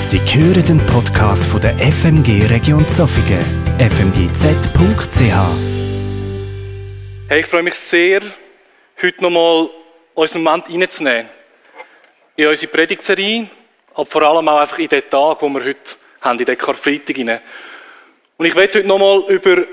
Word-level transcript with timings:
Sie 0.00 0.18
hören 0.18 0.64
den 0.64 0.78
Podcast 0.86 1.46
von 1.46 1.60
der 1.60 1.74
FMG 1.74 2.46
Region 2.50 2.88
Zofingen, 2.88 3.44
fmgz.ch. 3.78 5.20
Hey, 7.28 7.40
ich 7.40 7.46
freue 7.46 7.62
mich 7.62 7.74
sehr, 7.74 8.22
heute 9.00 9.22
nochmal 9.22 9.68
unseren 10.14 10.42
Moment 10.42 10.70
reinzunehmen. 10.70 11.28
In 12.34 12.48
unsere 12.48 12.72
Predigtserie, 12.72 13.46
aber 13.94 14.06
vor 14.06 14.22
allem 14.22 14.48
auch 14.48 14.60
einfach 14.60 14.78
in 14.78 14.88
den 14.88 15.02
Tag, 15.08 15.40
den 15.40 15.52
wir 15.52 15.64
heute 15.64 15.96
haben, 16.22 16.38
in 16.38 16.46
den 16.46 16.58
Karfreitag 16.58 17.18
rein. 17.18 17.40
Und 18.38 18.46
ich 18.46 18.56
werde 18.56 18.78
heute 18.78 18.88
nochmal 18.88 19.22
über, 19.28 19.64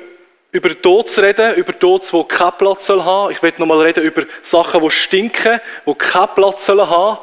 über 0.52 0.82
Tod 0.82 1.18
reden, 1.20 1.55
über 1.55 1.80
Tod, 1.80 2.04
die 2.12 2.23
keinen 2.28 2.57
Platz 2.57 2.86
soll 2.86 3.02
haben. 3.02 3.32
Ich 3.32 3.41
werde 3.41 3.62
nochmal 3.62 3.80
reden 3.80 4.04
über 4.04 4.23
Sachen, 4.44 4.82
die 4.82 4.91
stinken, 4.91 5.62
die 5.86 5.94
keinen 5.96 6.36
Platz 6.36 6.66
sollen 6.66 6.89
haben. 6.89 7.18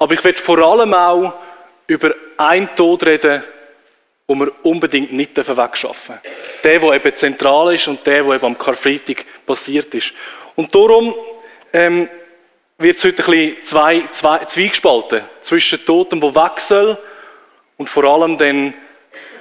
Aber 0.00 0.12
ich 0.12 0.24
werde 0.24 0.38
vor 0.38 0.58
allem 0.58 0.92
auch 0.92 1.34
über 1.92 2.14
einen 2.36 2.74
Tod 2.74 3.04
reden, 3.04 3.42
den 4.28 4.38
wir 4.38 4.52
unbedingt 4.62 5.12
nicht 5.12 5.36
wegschaffen 5.36 6.16
dürfen. 6.22 6.32
Der, 6.64 6.78
der 6.78 6.92
eben 6.92 7.16
zentral 7.16 7.74
ist 7.74 7.88
und 7.88 8.06
der, 8.06 8.24
der 8.24 8.34
eben 8.34 8.46
am 8.46 8.58
Karfreitag 8.58 9.24
passiert 9.46 9.94
ist. 9.94 10.12
Und 10.54 10.74
darum 10.74 11.14
ähm, 11.72 12.08
wird 12.78 12.96
es 12.96 13.04
heute 13.04 13.22
ein 13.24 13.30
bisschen 13.30 13.62
zwei, 13.62 14.02
zwei, 14.10 14.38
zweigespalten. 14.44 15.20
Zwischen 15.40 15.84
Toten, 15.84 16.20
der 16.20 16.34
weg 16.34 16.60
soll 16.60 16.96
und 17.76 17.90
vor 17.90 18.04
allem 18.04 18.38
dann 18.38 18.74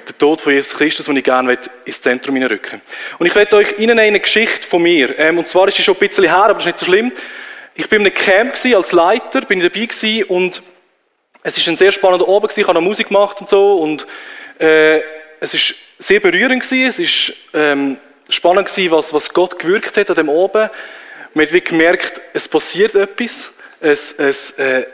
der 0.08 0.18
Tod 0.18 0.42
von 0.42 0.54
Jesus 0.54 0.73
Christus, 0.73 1.06
den 1.06 1.18
ich 1.18 1.23
gerne 1.23 1.58
ins 1.86 2.02
Zentrum 2.02 2.36
hineinrücken 2.36 2.81
Und 3.20 3.28
ich 3.28 3.36
werde 3.36 3.56
euch 3.56 3.80
Ihnen 3.80 3.98
eine 3.98 4.20
Geschichte 4.20 4.68
von 4.68 4.81
mir. 4.81 5.18
Ähm, 5.18 5.38
und 5.38 5.48
zwar 5.48 5.68
ist 5.68 5.78
sie 5.78 5.84
schon 5.84 5.95
ein 5.95 6.00
bisschen 6.00 6.26
her, 6.26 6.36
aber 6.36 6.56
das 6.56 6.64
ist 6.64 6.66
nicht 6.66 6.80
so 6.80 6.86
schlimm. 6.86 7.12
Ich 7.76 7.88
bin 7.88 8.02
in 8.02 8.08
einem 8.08 8.16
Camp 8.16 8.58
als 8.76 8.92
Leiter, 8.92 9.42
bin 9.42 9.62
dabei 9.62 9.86
gewesen 9.86 10.23
und 10.26 10.62
es 11.44 11.58
ist 11.58 11.68
ein 11.68 11.76
sehr 11.76 11.91
spannender 11.91 12.27
Abend 12.27 12.58
ich 12.58 12.63
habe 12.63 12.76
noch 12.76 12.81
Musik 12.81 13.08
gemacht 13.08 13.41
und 13.41 13.50
so 13.50 13.77
und 13.77 14.05
äh, 14.59 15.02
es 15.40 15.54
ist 15.55 15.76
sehr 15.98 16.20
berührend 16.20 16.64
gewesen. 16.64 16.88
Es 16.88 17.00
ist 17.00 17.34
ähm, 17.53 17.97
spannend 18.30 18.67
gewesen, 18.67 18.92
was, 18.92 19.14
was 19.14 19.34
Gott 19.34 19.58
gewirkt 19.58 19.97
hat 19.97 20.09
an 20.09 20.16
dem 20.16 20.30
Abend. 20.30 20.69
Man 21.34 21.45
hat 21.45 21.66
gemerkt, 21.66 22.22
es 22.34 22.47
passiert 22.47 22.95
etwas. 22.95 23.52
Es, 23.84 24.12
es 24.14 24.52
äh, 24.59 24.86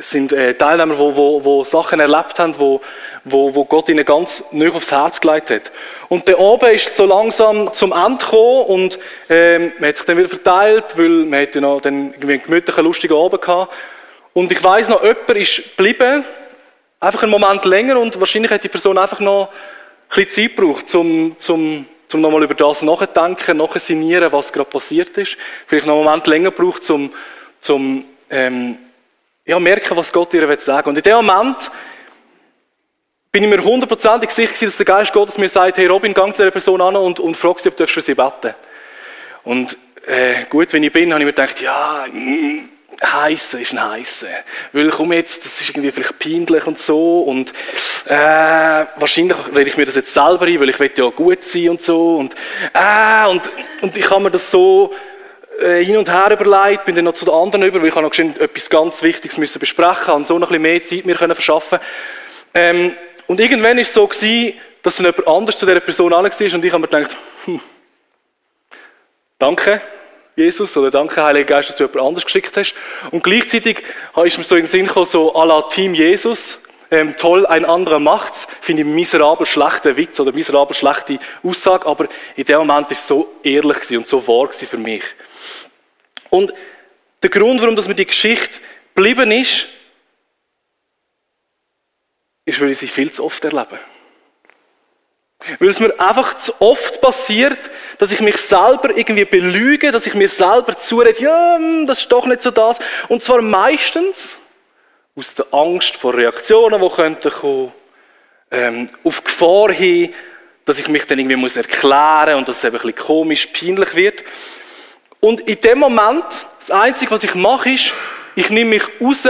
sind 0.00 0.32
äh, 0.32 0.54
Teilnehmer, 0.54 0.94
die 0.94 0.98
wo, 0.98 1.14
wo, 1.14 1.44
wo 1.44 1.64
Sachen 1.64 2.00
erlebt 2.00 2.36
haben, 2.40 2.58
wo, 2.58 2.80
wo, 3.22 3.54
wo 3.54 3.64
Gott 3.64 3.88
ihnen 3.88 4.04
ganz 4.04 4.42
neu 4.50 4.72
aufs 4.72 4.90
Herz 4.90 5.20
gelegt 5.20 5.50
hat. 5.50 5.70
Und 6.08 6.26
der 6.26 6.40
Abend 6.40 6.72
ist 6.72 6.96
so 6.96 7.06
langsam 7.06 7.72
zum 7.72 7.92
Ende 7.92 8.24
gekommen 8.24 8.64
und 8.66 8.98
ähm, 9.28 9.72
man 9.78 9.90
hat 9.90 9.98
sich 9.98 10.06
dann 10.06 10.18
wieder 10.18 10.28
verteilt, 10.28 10.96
weil 10.96 11.08
man 11.08 11.42
hat 11.42 11.54
ja 11.54 11.60
noch 11.60 11.80
dann 11.80 12.12
irgendwie 12.14 12.32
einen 12.32 12.42
gemütlichen, 12.42 12.84
lustigen 12.84 13.16
Abend 13.16 13.40
gehabt. 13.40 13.72
Und 14.34 14.50
ich 14.50 14.62
weiß 14.62 14.88
noch, 14.88 15.02
jemand 15.02 15.30
ist 15.30 15.76
geblieben, 15.76 16.24
einfach 16.98 17.22
einen 17.22 17.30
Moment 17.30 17.64
länger 17.64 17.98
und 17.98 18.18
wahrscheinlich 18.18 18.50
hat 18.50 18.64
die 18.64 18.68
Person 18.68 18.98
einfach 18.98 19.20
noch 19.20 19.48
ein 20.10 20.24
bisschen 20.24 20.48
Zeit 20.48 20.56
gebraucht, 20.56 20.94
um, 20.96 21.36
um, 21.48 21.86
um 22.12 22.20
nochmal 22.20 22.42
über 22.42 22.54
das 22.54 22.82
nachzudenken, 22.82 23.56
nachzusinieren, 23.56 24.32
was 24.32 24.52
gerade 24.52 24.68
passiert 24.68 25.16
ist. 25.18 25.36
Vielleicht 25.66 25.86
noch 25.86 25.94
einen 25.94 26.04
Moment 26.04 26.26
länger 26.26 26.50
gebraucht, 26.50 26.88
um, 26.90 27.12
um 27.68 28.04
ähm, 28.28 28.76
ja, 29.46 29.60
merken, 29.60 29.96
was 29.96 30.12
Gott 30.12 30.34
ihr 30.34 30.60
sagen 30.60 30.86
will. 30.86 30.90
Und 30.90 30.96
in 30.96 31.02
dem 31.02 31.24
Moment 31.24 31.70
bin 33.30 33.44
ich 33.44 33.50
mir 33.50 33.62
hundertprozentig 33.62 34.30
sicher, 34.30 34.66
dass 34.66 34.76
der 34.76 34.86
Geist 34.86 35.12
Gottes 35.12 35.38
mir 35.38 35.48
sagt, 35.48 35.78
hey 35.78 35.86
Robin, 35.86 36.12
gang 36.12 36.34
zu 36.34 36.42
dieser 36.42 36.50
Person 36.50 36.80
an 36.80 36.96
und, 36.96 37.20
und 37.20 37.36
frag 37.36 37.60
sie, 37.60 37.68
ob 37.68 37.76
du 37.76 37.86
für 37.86 38.00
sie 38.00 38.14
beten 38.14 38.54
Und 39.44 39.76
äh, 40.06 40.44
gut, 40.50 40.72
wenn 40.72 40.82
ich 40.82 40.92
bin, 40.92 41.12
habe 41.12 41.22
ich 41.22 41.26
mir 41.26 41.32
gedacht, 41.32 41.60
ja, 41.60 42.06
mm, 42.12 42.73
heiße 43.02 43.60
ist 43.60 43.72
ein 43.72 43.90
heiße. 43.90 44.28
Weil 44.72 44.90
komm 44.90 45.12
jetzt, 45.12 45.44
das 45.44 45.60
ist 45.60 45.70
irgendwie 45.70 45.90
vielleicht 45.90 46.18
peinlich 46.18 46.66
und 46.66 46.78
so 46.78 47.20
und 47.20 47.52
äh, 48.06 48.86
wahrscheinlich 48.96 49.36
rede 49.54 49.70
ich 49.70 49.76
mir 49.76 49.86
das 49.86 49.94
jetzt 49.94 50.14
selber 50.14 50.46
ein, 50.46 50.60
weil 50.60 50.68
ich 50.68 50.78
will 50.78 50.90
ja 50.96 51.08
gut 51.10 51.44
sein 51.44 51.70
und 51.70 51.82
so 51.82 52.16
und 52.16 52.34
äh, 52.72 53.26
und, 53.28 53.42
und 53.82 53.96
ich 53.96 54.10
habe 54.10 54.22
mir 54.22 54.30
das 54.30 54.50
so 54.50 54.92
äh, 55.60 55.84
hin 55.84 55.96
und 55.96 56.10
her 56.10 56.30
überlegt, 56.30 56.84
bin 56.84 56.94
dann 56.94 57.04
noch 57.04 57.14
zu 57.14 57.24
den 57.24 57.34
anderen 57.34 57.64
über, 57.64 57.80
weil 57.80 57.88
ich 57.88 57.94
noch 57.94 58.12
etwas 58.12 58.70
ganz 58.70 59.02
Wichtiges 59.02 59.38
müssen 59.38 59.58
besprechen 59.58 60.14
und 60.14 60.26
so 60.26 60.38
noch 60.38 60.50
ein 60.50 60.62
bisschen 60.62 60.62
mehr 60.62 60.84
Zeit 60.84 61.06
mir 61.06 61.14
können 61.14 61.34
verschaffen. 61.34 61.78
Ähm, 62.52 62.96
und 63.26 63.40
irgendwann 63.40 63.78
ist 63.78 63.88
es 63.88 63.94
so 63.94 64.06
gewesen, 64.06 64.54
dass 64.82 64.96
dann 64.96 65.06
jemand 65.06 65.28
anders 65.28 65.56
zu 65.56 65.66
dieser 65.66 65.80
Person 65.80 66.12
war 66.12 66.20
und 66.20 66.40
ich 66.40 66.52
habe 66.52 66.78
mir 66.78 66.88
gedacht, 66.88 67.16
hm, 67.46 67.60
danke, 69.38 69.80
Jesus, 70.36 70.76
oder 70.76 70.90
danke, 70.90 71.22
Heiliger 71.22 71.44
Geist, 71.44 71.68
dass 71.68 71.76
du 71.76 71.84
jemand 71.84 72.08
anders 72.08 72.24
geschickt 72.24 72.56
hast. 72.56 72.74
Und 73.12 73.22
gleichzeitig 73.22 73.84
ist 74.24 74.38
mir 74.38 74.44
so 74.44 74.56
in 74.56 74.62
den 74.62 74.68
Sinn 74.68 74.86
gekommen, 74.86 75.06
so 75.06 75.34
à 75.34 75.46
la 75.46 75.62
Team 75.62 75.94
Jesus, 75.94 76.60
ähm, 76.90 77.16
toll, 77.16 77.46
ein 77.46 77.64
anderer 77.64 77.98
macht's, 77.98 78.46
finde 78.60 78.82
ich 78.82 78.88
miserabel 78.88 79.46
schlechter 79.46 79.96
Witz 79.96 80.18
oder 80.20 80.32
miserabel 80.32 80.74
schlechte 80.74 81.18
Aussage, 81.42 81.86
aber 81.86 82.08
in 82.36 82.44
dem 82.44 82.58
Moment 82.58 82.90
ist 82.90 83.00
es 83.00 83.08
so 83.08 83.32
ehrlich 83.42 83.96
und 83.96 84.06
so 84.06 84.26
wahr 84.26 84.52
für 84.52 84.76
mich. 84.76 85.02
Und 86.30 86.52
der 87.22 87.30
Grund, 87.30 87.60
warum 87.62 87.76
dass 87.76 87.88
mir 87.88 87.94
die 87.94 88.06
Geschichte 88.06 88.60
geblieben 88.94 89.30
ist, 89.30 89.66
ist, 92.44 92.60
weil 92.60 92.70
ich 92.70 92.78
sie 92.78 92.86
viel 92.86 93.10
zu 93.10 93.24
oft 93.24 93.44
erlebe. 93.44 93.78
Weil 95.58 95.68
es 95.68 95.80
mir 95.80 95.98
einfach 96.00 96.38
zu 96.38 96.52
oft 96.58 97.00
passiert, 97.00 97.70
dass 97.98 98.12
ich 98.12 98.20
mich 98.20 98.38
selber 98.38 98.96
irgendwie 98.96 99.24
belüge, 99.24 99.92
dass 99.92 100.06
ich 100.06 100.14
mir 100.14 100.28
selber 100.28 100.76
zurede, 100.78 101.22
ja, 101.22 101.56
hm, 101.56 101.86
das 101.86 102.00
ist 102.00 102.12
doch 102.12 102.26
nicht 102.26 102.42
so 102.42 102.50
das. 102.50 102.78
Und 103.08 103.22
zwar 103.22 103.42
meistens 103.42 104.38
aus 105.16 105.34
der 105.34 105.46
Angst 105.52 105.96
vor 105.96 106.14
Reaktionen, 106.14 106.80
die 106.80 106.88
könnten 106.88 107.30
kommen, 107.30 107.72
ähm, 108.50 108.88
auf 109.04 109.22
Gefahr 109.22 109.72
hin, 109.72 110.14
dass 110.64 110.78
ich 110.78 110.88
mich 110.88 111.06
dann 111.06 111.18
irgendwie 111.18 111.36
muss 111.36 111.56
erklären 111.56 112.36
und 112.36 112.48
dass 112.48 112.58
es 112.58 112.64
eben 112.64 112.76
ein 112.76 112.82
bisschen 112.82 113.06
komisch, 113.06 113.46
peinlich 113.46 113.94
wird. 113.94 114.24
Und 115.20 115.42
in 115.42 115.60
dem 115.60 115.78
Moment, 115.78 116.24
das 116.58 116.70
Einzige, 116.70 117.10
was 117.10 117.22
ich 117.22 117.34
mache, 117.34 117.70
ist, 117.70 117.92
ich 118.34 118.50
nehme 118.50 118.70
mich 118.70 118.84
raus 119.00 119.28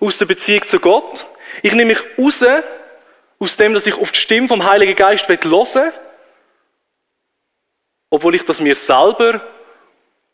aus 0.00 0.18
der 0.18 0.26
Beziehung 0.26 0.66
zu 0.66 0.80
Gott. 0.80 1.26
Ich 1.62 1.74
nehme 1.74 1.94
mich 1.94 2.00
raus 2.18 2.44
aus 3.40 3.56
dem, 3.56 3.74
dass 3.74 3.86
ich 3.86 3.94
auf 3.94 4.12
die 4.12 4.18
Stimme 4.18 4.46
vom 4.46 4.64
Heiligen 4.64 4.94
Geist 4.94 5.28
will, 5.28 5.92
obwohl 8.10 8.34
ich 8.34 8.44
das 8.44 8.60
mir 8.60 8.76
selber 8.76 9.40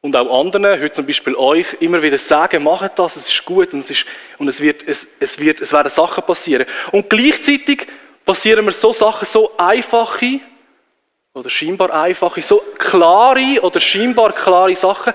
und 0.00 0.16
auch 0.16 0.40
anderen, 0.40 0.80
heute 0.80 0.92
zum 0.92 1.06
Beispiel 1.06 1.36
euch, 1.36 1.76
immer 1.80 2.02
wieder 2.02 2.18
sage, 2.18 2.58
macht 2.58 2.98
das, 2.98 3.16
es 3.16 3.28
ist 3.28 3.44
gut 3.44 3.72
und 3.72 3.80
es, 3.80 3.90
ist, 3.90 4.06
und 4.38 4.48
es, 4.48 4.60
wird, 4.60 4.86
es, 4.86 5.06
es, 5.20 5.38
wird, 5.38 5.60
es 5.60 5.72
werden 5.72 5.90
Sachen 5.90 6.24
passieren. 6.24 6.66
Und 6.92 7.08
gleichzeitig 7.08 7.86
passieren 8.24 8.64
mir 8.64 8.72
so 8.72 8.92
Sachen, 8.92 9.24
so 9.24 9.56
einfache 9.56 10.40
oder 11.32 11.48
scheinbar 11.48 11.92
einfache, 11.92 12.42
so 12.42 12.62
klare 12.78 13.60
oder 13.62 13.78
scheinbar 13.78 14.32
klare 14.32 14.74
Sachen 14.74 15.12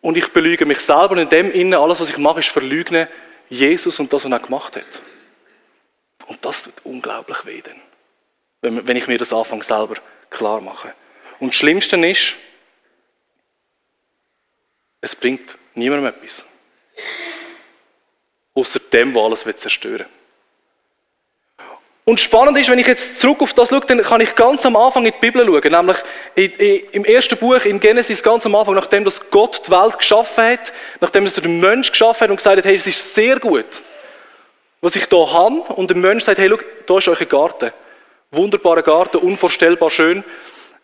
und 0.00 0.18
ich 0.18 0.28
belüge 0.32 0.66
mich 0.66 0.80
selber 0.80 1.12
und 1.12 1.18
in 1.18 1.28
dem 1.30 1.50
Innen, 1.50 1.74
alles 1.74 2.00
was 2.00 2.10
ich 2.10 2.18
mache, 2.18 2.40
ist 2.40 2.48
verlügne 2.50 3.08
Jesus 3.48 3.98
und 4.00 4.12
das, 4.12 4.24
was 4.24 4.30
er 4.30 4.38
gemacht 4.38 4.76
hat. 4.76 5.13
Und 6.26 6.44
das 6.44 6.64
tut 6.64 6.74
unglaublich 6.84 7.44
weh, 7.44 7.62
dann, 7.62 8.86
wenn 8.86 8.96
ich 8.96 9.06
mir 9.06 9.18
das 9.18 9.32
anfange 9.32 9.62
selber 9.62 9.96
klar 10.30 10.60
mache. 10.60 10.94
Und 11.38 11.48
das 11.48 11.56
Schlimmste 11.56 11.96
ist, 12.06 12.34
es 15.00 15.14
bringt 15.14 15.56
niemandem 15.74 16.06
etwas. 16.06 16.44
Außer 18.54 18.80
dem, 18.80 19.12
der 19.12 19.22
alles 19.22 19.44
zerstören 19.56 19.98
will. 19.98 20.06
Und 22.06 22.20
spannend 22.20 22.56
ist, 22.58 22.68
wenn 22.68 22.78
ich 22.78 22.86
jetzt 22.86 23.18
zurück 23.18 23.40
auf 23.40 23.54
das 23.54 23.70
schaue, 23.70 23.80
dann 23.80 24.02
kann 24.02 24.20
ich 24.20 24.34
ganz 24.34 24.64
am 24.66 24.76
Anfang 24.76 25.06
in 25.06 25.12
die 25.12 25.18
Bibel 25.18 25.44
schauen. 25.44 25.72
Nämlich 25.72 26.92
im 26.92 27.04
ersten 27.04 27.36
Buch, 27.38 27.64
in 27.64 27.80
Genesis, 27.80 28.22
ganz 28.22 28.44
am 28.44 28.54
Anfang, 28.54 28.74
nachdem 28.74 29.04
das 29.04 29.30
Gott 29.30 29.66
die 29.66 29.70
Welt 29.70 29.98
geschaffen 29.98 30.44
hat, 30.44 30.72
nachdem 31.00 31.24
er 31.24 31.32
den 31.32 31.60
Mensch 31.60 31.90
geschaffen 31.90 32.24
hat 32.24 32.30
und 32.30 32.36
gesagt 32.36 32.58
hat, 32.58 32.64
hey, 32.64 32.76
es 32.76 32.86
ist 32.86 33.14
sehr 33.14 33.40
gut 33.40 33.82
was 34.84 34.96
ich 34.96 35.06
hier 35.08 35.32
habe. 35.32 35.60
Und 35.74 35.88
der 35.88 35.96
Mensch 35.96 36.24
sagt, 36.24 36.38
hey, 36.38 36.48
schau, 36.48 36.58
da 36.86 36.98
ist 36.98 37.08
euer 37.08 37.26
Garten. 37.26 37.72
Wunderbarer 38.30 38.82
Garten, 38.82 39.16
unvorstellbar 39.16 39.90
schön. 39.90 40.22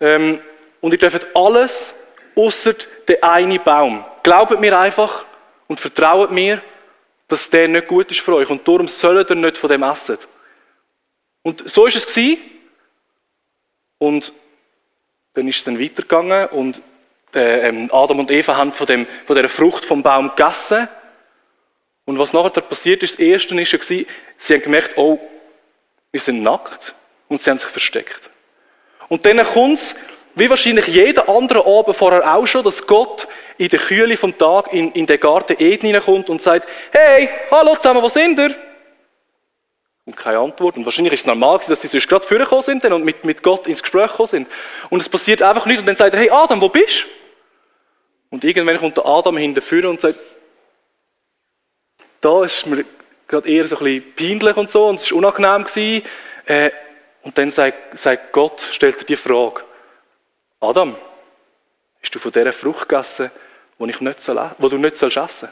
Ähm, 0.01 0.41
und 0.81 0.93
ihr 0.93 0.99
dürft 0.99 1.27
alles 1.35 1.95
außer 2.35 2.75
der 3.07 3.23
eine 3.23 3.59
Baum. 3.59 4.05
Glaubt 4.23 4.59
mir 4.59 4.79
einfach 4.79 5.27
und 5.67 5.79
vertraut 5.79 6.31
mir, 6.31 6.63
dass 7.29 7.51
der 7.51 7.69
nicht 7.69 7.89
gut 7.89 8.11
ist 8.11 8.21
für 8.21 8.35
euch. 8.35 8.49
Und 8.49 8.67
darum 8.67 8.89
sollt 8.89 9.31
ihr 9.31 9.37
nicht 9.37 9.59
von 9.59 9.69
dem 9.69 9.83
essen. 9.83 10.19
Und 11.43 11.69
so 11.69 11.85
ist 11.87 11.97
es 11.97 12.07
gewesen. 12.07 12.39
Und 13.99 14.33
dann 15.35 15.47
ist 15.47 15.59
es 15.59 15.65
dann 15.65 15.79
weitergegangen 15.79 16.49
und 16.49 16.81
äh, 17.35 17.69
ähm, 17.69 17.91
Adam 17.93 18.21
und 18.21 18.31
Eva 18.31 18.57
haben 18.57 18.73
von, 18.73 18.87
dem, 18.87 19.07
von 19.27 19.37
dieser 19.37 19.49
Frucht 19.49 19.85
vom 19.85 20.03
Baum 20.03 20.31
gegessen. 20.31 20.89
Und 22.11 22.19
was 22.19 22.33
nachher 22.33 22.61
passiert 22.61 23.05
ist, 23.05 23.15
das 23.15 23.21
Erste 23.21 23.57
war, 23.57 23.65
sie 23.65 24.07
haben 24.51 24.63
gemerkt, 24.63 24.99
oh, 24.99 25.21
wir 26.11 26.21
sind 26.21 26.43
nackt 26.43 26.93
und 27.29 27.41
sie 27.41 27.49
haben 27.49 27.59
sich 27.59 27.71
versteckt. 27.71 28.31
Und 29.09 29.25
dann 29.25 29.45
kommt 29.45 29.79
es, 29.79 29.95
wie 30.35 30.51
wahrscheinlich 30.51 30.89
jeder 30.89 31.29
andere 31.29 31.65
Abend 31.65 31.95
vorher 31.95 32.35
auch 32.35 32.49
schon, 32.49 32.65
dass 32.65 32.85
Gott 32.85 33.29
in 33.59 33.69
der 33.69 33.79
Kühle 33.79 34.17
vom 34.17 34.37
Tag 34.37 34.73
in, 34.73 34.91
in 34.91 35.07
den 35.07 35.21
Garten 35.21 35.55
Eden 35.63 35.87
hineinkommt 35.87 36.31
und 36.31 36.43
sagt, 36.43 36.69
hey, 36.91 37.29
hallo 37.49 37.77
zusammen, 37.77 38.03
wo 38.03 38.09
sind 38.09 38.37
ihr? 38.41 38.57
Und 40.05 40.17
keine 40.17 40.39
Antwort. 40.39 40.79
Und 40.79 40.85
wahrscheinlich 40.85 41.13
ist 41.13 41.21
es 41.21 41.27
normal 41.27 41.59
gewesen, 41.59 41.71
dass 41.71 41.83
sie 41.83 41.87
sonst 41.87 42.09
gerade 42.09 42.27
vorgekommen 42.27 42.63
sind 42.65 42.85
und 42.87 43.05
mit, 43.05 43.25
mit 43.25 43.41
Gott 43.41 43.69
ins 43.69 43.83
Gespräch 43.83 44.11
gekommen 44.11 44.27
sind. 44.27 44.49
Und 44.89 45.01
es 45.01 45.09
passiert 45.09 45.43
einfach 45.43 45.65
nichts. 45.65 45.79
Und 45.79 45.87
dann 45.87 45.95
sagt 45.95 46.13
er, 46.13 46.19
hey 46.19 46.31
Adam, 46.31 46.61
wo 46.61 46.69
bist 46.69 47.05
du? 47.05 47.07
Und 48.31 48.43
irgendwann 48.43 48.79
kommt 48.79 48.97
der 48.97 49.07
Adam 49.07 49.37
hinterher 49.37 49.89
und 49.89 50.01
sagt, 50.01 50.19
da 52.21 52.45
ist 52.45 52.67
mir 52.67 52.85
gerade 53.27 53.49
eher 53.49 53.65
so 53.65 53.79
ein 53.79 53.85
bisschen 53.85 54.15
peinlich 54.15 54.57
und 54.57 54.71
so, 54.71 54.87
und 54.87 55.01
es 55.01 55.11
war 55.11 55.19
unangenehm. 55.19 55.65
Gewesen. 55.65 56.03
Äh, 56.47 56.71
und 57.23 57.37
dann 57.37 57.51
sagt, 57.51 57.99
sagt 57.99 58.33
Gott, 58.33 58.61
stellt 58.73 58.99
er 58.99 59.05
die 59.05 59.17
Frage, 59.17 59.63
Adam, 60.61 60.97
hast 62.03 62.15
du 62.15 62.19
von 62.19 62.33
dieser 62.33 62.53
Frucht 62.53 62.89
gegessen, 62.89 63.31
die, 63.79 63.91
ich 63.91 64.01
nicht 64.01 64.23
soll, 64.23 64.51
die 64.59 64.69
du 64.69 64.79
nicht 64.79 64.97
sollst 64.97 65.17
essen 65.17 65.49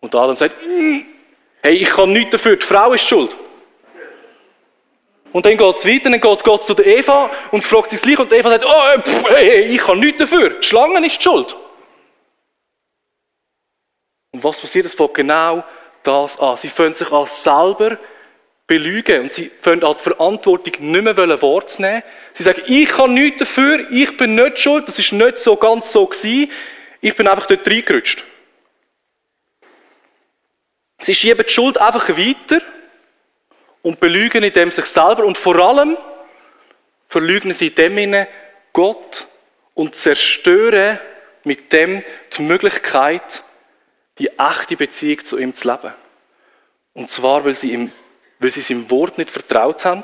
Und 0.00 0.14
Adam 0.14 0.36
sagt, 0.36 0.54
hey, 1.62 1.74
ich 1.74 1.88
kann 1.88 2.12
nichts 2.12 2.30
dafür, 2.30 2.56
die 2.56 2.66
Frau 2.66 2.92
ist 2.92 3.06
schuld. 3.06 3.36
Und 5.32 5.44
dann 5.44 5.56
geht 5.56 5.76
es 5.76 5.84
weiter, 5.84 6.10
dann 6.10 6.20
geht 6.20 6.44
Gott 6.44 6.64
zu 6.64 6.74
der 6.74 6.86
Eva 6.86 7.30
und 7.50 7.64
fragt 7.64 7.90
sich 7.90 8.00
gleich 8.00 8.18
und 8.18 8.32
Eva 8.32 8.48
sagt, 8.48 8.64
oh, 8.64 9.00
pff, 9.02 9.28
hey, 9.28 9.62
ich 9.62 9.78
kann 9.78 9.98
nichts 9.98 10.20
dafür, 10.20 10.50
die 10.50 10.66
Schlange 10.66 11.04
ist 11.04 11.22
schuld. 11.22 11.54
Und 14.36 14.44
was 14.44 14.60
passiert? 14.60 14.84
Es 14.84 14.94
fängt 14.94 15.14
genau 15.14 15.64
das 16.02 16.38
an. 16.38 16.58
Sie 16.58 16.68
fangen 16.68 16.94
sich 16.94 17.10
an 17.10 17.24
selber 17.24 17.96
belügen 18.66 19.22
und 19.22 19.32
sie 19.32 19.50
fangen 19.60 19.82
an 19.82 19.94
die 19.96 20.02
Verantwortung 20.02 20.90
nicht 20.90 21.02
mehr 21.02 21.16
wahrzunehmen. 21.16 22.02
Sie 22.34 22.42
sagen, 22.42 22.60
ich 22.66 22.88
kann 22.88 23.14
nichts 23.14 23.38
dafür, 23.38 23.90
ich 23.90 24.14
bin 24.18 24.34
nicht 24.34 24.58
schuld, 24.58 24.86
das 24.88 24.98
ist 24.98 25.12
nicht 25.12 25.38
so 25.38 25.56
ganz 25.56 25.90
so 25.90 26.06
gewesen, 26.06 26.50
ich 27.00 27.16
bin 27.16 27.26
einfach 27.26 27.46
dort 27.46 27.66
reingerutscht. 27.66 28.24
Sie 31.00 31.14
schieben 31.14 31.46
die 31.48 31.52
Schuld 31.52 31.78
einfach 31.78 32.10
weiter 32.10 32.60
und 33.80 33.98
belügen 33.98 34.42
in 34.42 34.52
dem 34.52 34.70
sich 34.70 34.84
selber 34.84 35.24
und 35.24 35.38
vor 35.38 35.56
allem 35.56 35.96
verlügen 37.08 37.54
sie 37.54 37.68
in 37.68 37.74
dem 37.74 38.26
Gott 38.74 39.26
und 39.72 39.94
zerstören 39.94 40.98
mit 41.44 41.72
dem 41.72 42.02
die 42.36 42.42
Möglichkeit, 42.42 43.44
die 44.18 44.30
echte 44.38 44.76
Beziehung 44.76 45.24
zu 45.24 45.38
ihm 45.38 45.54
zu 45.54 45.68
leben. 45.68 45.92
Und 46.94 47.10
zwar, 47.10 47.44
weil 47.44 47.54
sie, 47.54 47.72
ihm, 47.72 47.92
weil 48.38 48.50
sie 48.50 48.62
seinem 48.62 48.90
Wort 48.90 49.18
nicht 49.18 49.30
vertraut 49.30 49.84
haben 49.84 50.02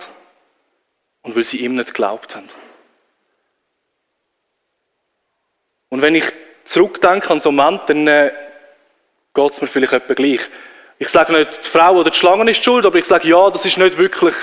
und 1.23 1.35
weil 1.35 1.45
sie 1.45 1.59
ihm 1.59 1.75
nicht 1.75 1.89
geglaubt 1.89 2.37
haben. 2.37 2.49
Und 5.89 6.03
wenn 6.03 6.15
ich 6.15 6.25
zurückdenke 6.65 7.31
an 7.31 7.41
so 7.41 7.49
einen 7.49 7.57
Moment, 7.57 7.83
dann 7.89 8.07
äh, 8.07 8.33
geht 9.35 9.53
es 9.53 9.61
mir 9.61 9.67
vielleicht 9.67 9.93
etwa 9.93 10.15
gleich. 10.15 10.41
Ich 10.99 11.09
sage 11.09 11.33
nicht, 11.33 11.65
die 11.65 11.69
Frau 11.69 11.97
oder 11.97 12.11
die 12.11 12.17
Schlange 12.17 12.51
ist 12.51 12.63
schuld, 12.63 12.87
aber 12.87 12.99
ich 12.99 13.05
sage, 13.05 13.29
ja, 13.29 13.51
das 13.51 13.65
ist 13.65 13.79
nicht 13.79 13.99
wirklich 13.99 14.35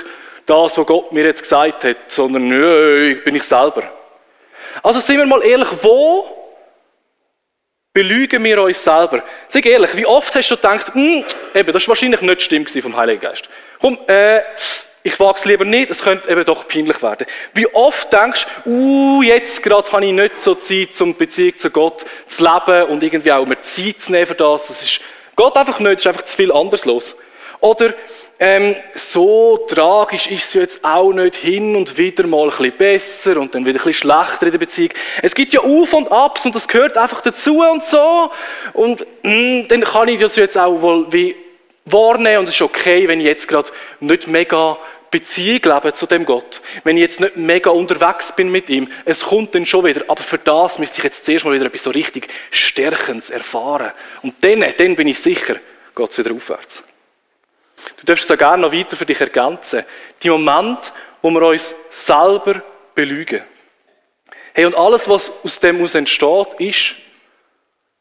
das, 0.46 0.76
was 0.76 0.86
Gott 0.86 1.12
mir 1.12 1.24
jetzt 1.24 1.42
gesagt 1.42 1.84
hat, 1.84 1.96
sondern 2.08 2.48
nö, 2.48 3.20
bin 3.24 3.36
ich 3.36 3.44
selber. 3.44 3.82
Also 4.82 5.00
sind 5.00 5.18
wir 5.18 5.26
mal 5.26 5.42
ehrlich, 5.42 5.68
wo 5.82 6.39
belügen 7.92 8.44
wir 8.44 8.62
uns 8.62 8.82
selber? 8.82 9.22
Sag 9.48 9.66
ehrlich, 9.66 9.96
wie 9.96 10.06
oft 10.06 10.34
hast 10.34 10.50
du 10.50 10.56
gedacht, 10.56 10.94
hm, 10.94 11.24
eben, 11.54 11.72
das 11.72 11.82
war 11.82 11.88
wahrscheinlich 11.88 12.20
nicht 12.20 12.42
Stimme 12.42 12.66
vom 12.66 12.96
Heiligen 12.96 13.20
Geist. 13.20 13.48
Komm, 13.80 13.98
äh, 14.06 14.40
ich 15.02 15.18
wage 15.18 15.38
es 15.38 15.44
lieber 15.46 15.64
nicht, 15.64 15.90
es 15.90 16.02
könnte 16.02 16.28
eben 16.30 16.44
doch 16.44 16.68
peinlich 16.68 17.02
werden. 17.02 17.26
Wie 17.54 17.66
oft 17.74 18.12
denkst 18.12 18.46
du, 18.64 18.70
uh, 18.70 19.22
jetzt 19.22 19.62
gerade 19.62 19.90
habe 19.92 20.04
ich 20.04 20.12
nicht 20.12 20.42
so 20.42 20.54
Zeit, 20.54 21.00
um 21.00 21.16
Beziehung 21.16 21.56
zu 21.56 21.70
Gott 21.70 22.04
zu 22.26 22.44
leben 22.44 22.88
und 22.90 23.02
irgendwie 23.02 23.32
auch 23.32 23.46
mehr 23.46 23.62
Zeit 23.62 24.02
zu 24.02 24.12
nehmen 24.12 24.26
für 24.26 24.34
das. 24.34 24.66
Das 24.66 24.82
ist, 24.82 25.00
geht 25.36 25.56
einfach 25.56 25.78
nicht, 25.80 25.94
es 25.94 26.00
ist 26.02 26.06
einfach 26.06 26.22
zu 26.22 26.36
viel 26.36 26.52
anders 26.52 26.84
los. 26.84 27.16
Oder, 27.60 27.94
ähm, 28.42 28.74
so 28.94 29.58
tragisch 29.68 30.26
ist 30.28 30.46
es 30.46 30.54
jetzt 30.54 30.84
auch 30.84 31.12
nicht 31.12 31.36
hin 31.36 31.76
und 31.76 31.98
wieder 31.98 32.26
mal 32.26 32.44
ein 32.44 32.48
bisschen 32.48 32.76
besser 32.78 33.36
und 33.36 33.54
dann 33.54 33.66
wieder 33.66 33.78
ein 33.78 33.84
bisschen 33.84 34.10
schlechter 34.10 34.46
in 34.46 34.52
der 34.52 34.58
Beziehung. 34.58 34.90
Es 35.20 35.34
gibt 35.34 35.52
ja 35.52 35.60
Auf 35.60 35.92
und 35.92 36.10
Abs 36.10 36.46
und 36.46 36.54
das 36.54 36.66
gehört 36.66 36.96
einfach 36.96 37.20
dazu 37.20 37.60
und 37.60 37.84
so. 37.84 38.30
Und 38.72 39.00
mh, 39.22 39.30
hm, 39.30 39.68
dann 39.68 39.82
kann 39.82 40.08
ich 40.08 40.20
das 40.20 40.36
jetzt 40.36 40.56
auch 40.56 40.80
wohl 40.80 41.12
wie 41.12 41.36
wahrnehmen 41.84 42.38
und 42.38 42.48
es 42.48 42.54
ist 42.54 42.62
okay, 42.62 43.06
wenn 43.08 43.20
ich 43.20 43.26
jetzt 43.26 43.46
gerade 43.46 43.68
nicht 44.00 44.26
mega 44.26 44.78
Beziehung 45.10 45.60
lebe 45.62 45.92
zu 45.92 46.06
dem 46.06 46.24
Gott. 46.24 46.62
Wenn 46.82 46.96
ich 46.96 47.02
jetzt 47.02 47.20
nicht 47.20 47.36
mega 47.36 47.68
unterwegs 47.68 48.32
bin 48.34 48.50
mit 48.50 48.70
ihm, 48.70 48.88
es 49.04 49.24
kommt 49.24 49.54
dann 49.54 49.66
schon 49.66 49.84
wieder. 49.84 50.02
Aber 50.08 50.22
für 50.22 50.38
das 50.38 50.78
müsste 50.78 50.98
ich 50.98 51.04
jetzt 51.04 51.26
zuerst 51.26 51.44
mal 51.44 51.52
wieder 51.52 51.66
etwas 51.66 51.82
so 51.82 51.90
richtig 51.90 52.28
Stärkendes 52.50 53.28
erfahren. 53.28 53.90
Und 54.22 54.36
dann, 54.40 54.64
dann 54.78 54.96
bin 54.96 55.08
ich 55.08 55.18
sicher, 55.18 55.56
geht 55.94 56.18
wieder 56.18 56.34
aufwärts. 56.34 56.84
Du 57.98 58.06
darfst 58.06 58.28
gerne 58.38 58.62
noch 58.62 58.72
weiter 58.72 58.96
für 58.96 59.06
dich 59.06 59.20
ergänzen. 59.20 59.84
Die 60.22 60.30
Momente, 60.30 60.90
wo 61.22 61.30
wir 61.30 61.42
uns 61.42 61.74
selber 61.90 62.62
belügen. 62.94 63.42
Hey, 64.52 64.64
und 64.66 64.74
alles, 64.74 65.08
was 65.08 65.32
aus 65.44 65.60
dem 65.60 65.82
aus 65.82 65.94
entsteht, 65.94 66.48
ist, 66.58 66.94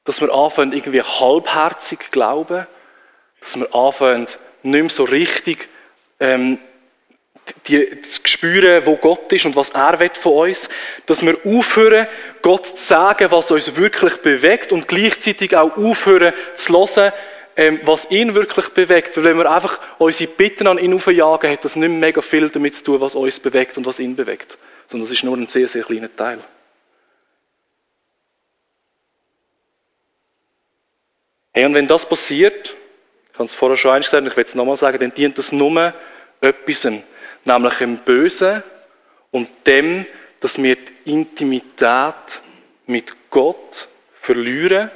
dass 0.03 0.21
wir 0.21 0.33
anfangen, 0.33 0.73
irgendwie 0.73 1.01
halbherzig 1.01 2.09
glauben, 2.11 2.65
dass 3.41 3.55
wir 3.57 3.73
anfangen, 3.73 4.27
nicht 4.63 4.81
mehr 4.81 4.89
so 4.89 5.03
richtig 5.03 5.69
ähm, 6.19 6.57
die, 7.67 8.01
zu 8.01 8.21
spüren, 8.25 8.85
wo 8.85 8.95
Gott 8.95 9.31
ist 9.31 9.45
und 9.45 9.55
was 9.55 9.69
er 9.69 9.99
will 9.99 10.11
von 10.13 10.49
uns, 10.49 10.69
dass 11.05 11.25
wir 11.25 11.37
aufhören, 11.45 12.07
Gott 12.41 12.65
zu 12.65 12.77
sagen, 12.77 13.31
was 13.31 13.51
uns 13.51 13.75
wirklich 13.75 14.17
bewegt 14.17 14.71
und 14.71 14.87
gleichzeitig 14.87 15.55
auch 15.55 15.75
aufhören 15.77 16.33
zu 16.55 16.73
hören, 16.73 17.13
was 17.83 18.09
ihn 18.09 18.35
wirklich 18.35 18.69
bewegt. 18.69 19.17
Weil 19.17 19.23
wenn 19.25 19.37
wir 19.37 19.51
einfach 19.51 19.79
unsere 19.97 20.31
Bitten 20.31 20.67
an 20.67 20.77
ihn 20.77 20.93
aufjagen, 20.93 21.51
hat 21.51 21.65
das 21.65 21.75
nicht 21.75 21.89
mehr 21.89 21.97
mega 21.97 22.21
viel 22.21 22.49
damit 22.49 22.75
zu 22.75 22.83
tun, 22.83 23.01
was 23.01 23.15
uns 23.15 23.39
bewegt 23.39 23.77
und 23.77 23.85
was 23.85 23.99
ihn 23.99 24.15
bewegt. 24.15 24.57
Sondern 24.87 25.05
das 25.05 25.13
ist 25.13 25.23
nur 25.23 25.35
ein 25.35 25.47
sehr, 25.47 25.67
sehr 25.67 25.83
kleiner 25.83 26.15
Teil. 26.15 26.39
Hey, 31.51 31.65
und 31.65 31.73
wenn 31.73 31.87
das 31.87 32.07
passiert, 32.07 32.75
ich 33.31 33.33
habe 33.33 33.45
es 33.45 33.53
vorher 33.53 33.77
schon 33.77 34.01
gesagt, 34.01 34.27
ich 34.27 34.37
will 34.37 34.45
es 34.45 34.55
nochmal 34.55 34.77
sagen, 34.77 34.99
dann 34.99 35.13
dient 35.13 35.37
das 35.37 35.51
nur 35.51 35.93
etwas, 36.41 36.87
nämlich 37.43 37.73
dem 37.75 37.97
Bösen 37.97 38.63
und 39.31 39.49
dem, 39.65 40.05
dass 40.39 40.61
wir 40.61 40.75
die 40.75 41.11
Intimität 41.11 42.41
mit 42.85 43.13
Gott 43.29 43.87
verlieren 44.13 44.91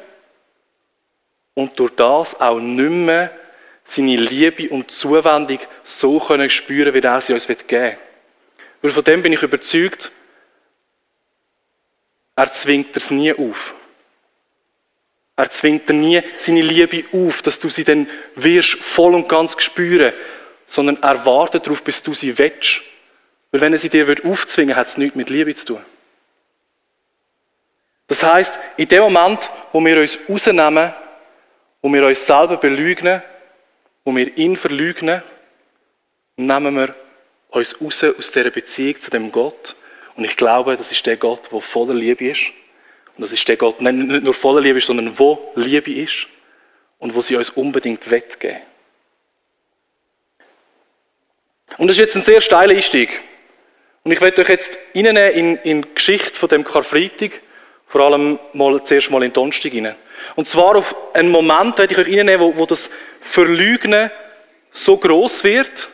und 1.54 1.78
durch 1.80 1.96
das 1.96 2.40
auch 2.40 2.60
nicht 2.60 2.90
mehr 2.90 3.32
seine 3.86 4.16
Liebe 4.16 4.70
und 4.70 4.92
Zuwendung 4.92 5.60
so 5.84 6.20
können 6.20 6.50
spüren, 6.50 6.94
wie 6.94 7.00
er 7.00 7.22
sie 7.22 7.34
uns 7.34 7.48
geben 7.48 7.70
will. 7.70 7.98
Weil 8.82 8.92
von 8.92 9.04
dem 9.04 9.22
bin 9.22 9.34
ich 9.34 9.44
überzeugt, 9.44 10.12
er 12.36 12.52
zwingt 12.52 12.96
es 12.98 13.12
nie 13.12 13.34
auf. 13.34 13.76
Er 15.36 15.50
zwingt 15.50 15.90
dir 15.90 15.94
nie 15.94 16.22
seine 16.38 16.62
Liebe 16.62 17.06
auf, 17.12 17.42
dass 17.42 17.60
du 17.60 17.70
sie 17.70 17.84
dann 17.84 18.08
wirst 18.36 18.84
voll 18.84 19.16
und 19.16 19.30
ganz 19.30 19.62
spüren, 19.62 20.14
sondern 20.68 21.02
er 21.02 21.26
wartet 21.26 21.66
darauf, 21.66 21.84
bis 21.84 22.04
du 22.04 22.14
sie 22.14 22.38
willst. 22.38 22.82
Weil 23.52 23.62
wenn 23.62 23.74
er 23.74 23.80
sie 23.80 23.90
dir 23.90 24.08
aufzwingen 24.24 24.70
würde, 24.70 24.80
hat 24.80 24.88
es 24.88 24.98
nichts 24.98 25.16
mit 25.16 25.30
Liebe 25.30 25.54
zu 25.56 25.66
tun. 25.66 25.86
Das 28.08 28.24
heißt, 28.24 28.60
in 28.78 28.88
dem 28.88 29.04
Moment, 29.04 29.50
wo 29.72 29.84
wir 29.84 30.00
uns 30.00 30.20
rausnehmen 30.30 30.94
wo 31.84 31.92
wir 31.92 32.08
uns 32.08 32.26
selber 32.26 32.58
belügen, 32.58 33.22
wo 34.06 34.16
wir 34.16 34.38
ihn 34.38 34.56
verlügen, 34.56 35.22
nehmen 36.38 36.76
wir 36.76 36.96
uns 37.50 37.80
raus 37.80 38.04
aus 38.06 38.32
dieser 38.32 38.50
Beziehung 38.50 39.00
zu 39.00 39.12
dem 39.12 39.32
Gott. 39.32 39.76
Und 40.16 40.24
ich 40.24 40.38
glaube, 40.38 40.78
das 40.78 40.92
ist 40.92 41.06
der 41.06 41.18
Gott, 41.18 41.52
der 41.52 41.60
voller 41.60 41.94
Liebe 41.94 42.30
ist. 42.30 42.46
Und 43.16 43.22
das 43.22 43.34
ist 43.34 43.48
der 43.48 43.58
Gott, 43.58 43.80
der 43.82 43.92
nicht 43.92 44.24
nur 44.24 44.34
voller 44.34 44.62
Liebe 44.62 44.78
ist, 44.78 44.88
sondern 44.88 45.20
wo 45.20 45.52
Liebe 45.56 45.94
ist 45.94 46.28
und 47.00 47.14
wo 47.14 47.22
sie 47.22 47.36
uns 47.36 47.50
unbedingt 47.50 48.10
wettgeben. 48.10 48.62
Und 51.78 51.88
das 51.88 51.98
ist 51.98 52.02
jetzt 52.02 52.16
ein 52.16 52.22
sehr 52.22 52.40
steiler 52.40 52.74
Einstieg. 52.74 53.20
Und 54.04 54.12
ich 54.12 54.22
werde 54.22 54.42
euch 54.42 54.50
jetzt 54.50 54.80
in, 54.94 55.06
in 55.06 55.82
die 55.82 55.96
Geschichte 55.96 56.40
von 56.40 56.48
dem 56.48 56.64
Karfreitag, 56.64 57.42
vor 57.88 58.02
allem 58.02 58.40
mal, 58.54 58.82
zuerst 58.84 59.12
mal 59.12 59.24
in 59.24 59.34
Donnerstag 59.34 59.74
rein. 59.74 59.96
Und 60.36 60.48
zwar 60.48 60.76
auf 60.76 60.96
einen 61.14 61.30
Moment 61.30 61.78
werde 61.78 61.94
ich 61.94 62.00
euch 62.00 62.08
reinnehmen, 62.08 62.40
wo, 62.40 62.58
wo 62.58 62.66
das 62.66 62.90
Verlügnen 63.22 64.12
so 64.72 64.98
groß 64.98 65.44
wird 65.44 65.90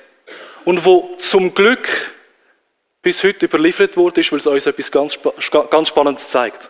und 0.66 0.86
wo 0.86 1.16
zum 1.18 1.54
Glück 1.54 2.14
bis 3.02 3.24
heute 3.24 3.46
überliefert 3.46 3.98
wurde, 3.98 4.22
weil 4.32 4.40
es 4.40 4.48
uns 4.48 4.66
etwas 4.66 4.92
ganz, 4.92 5.20
ganz 5.70 5.88
Spannendes 5.88 6.28
zeigt. 6.28 6.70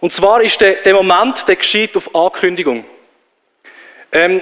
Und 0.00 0.12
zwar 0.12 0.42
ist 0.42 0.60
der, 0.60 0.74
der 0.74 0.94
Moment, 0.94 1.46
der 1.48 1.56
geschieht 1.56 1.96
auf 1.96 2.14
Ankündigung. 2.14 2.84
Ähm, 4.12 4.40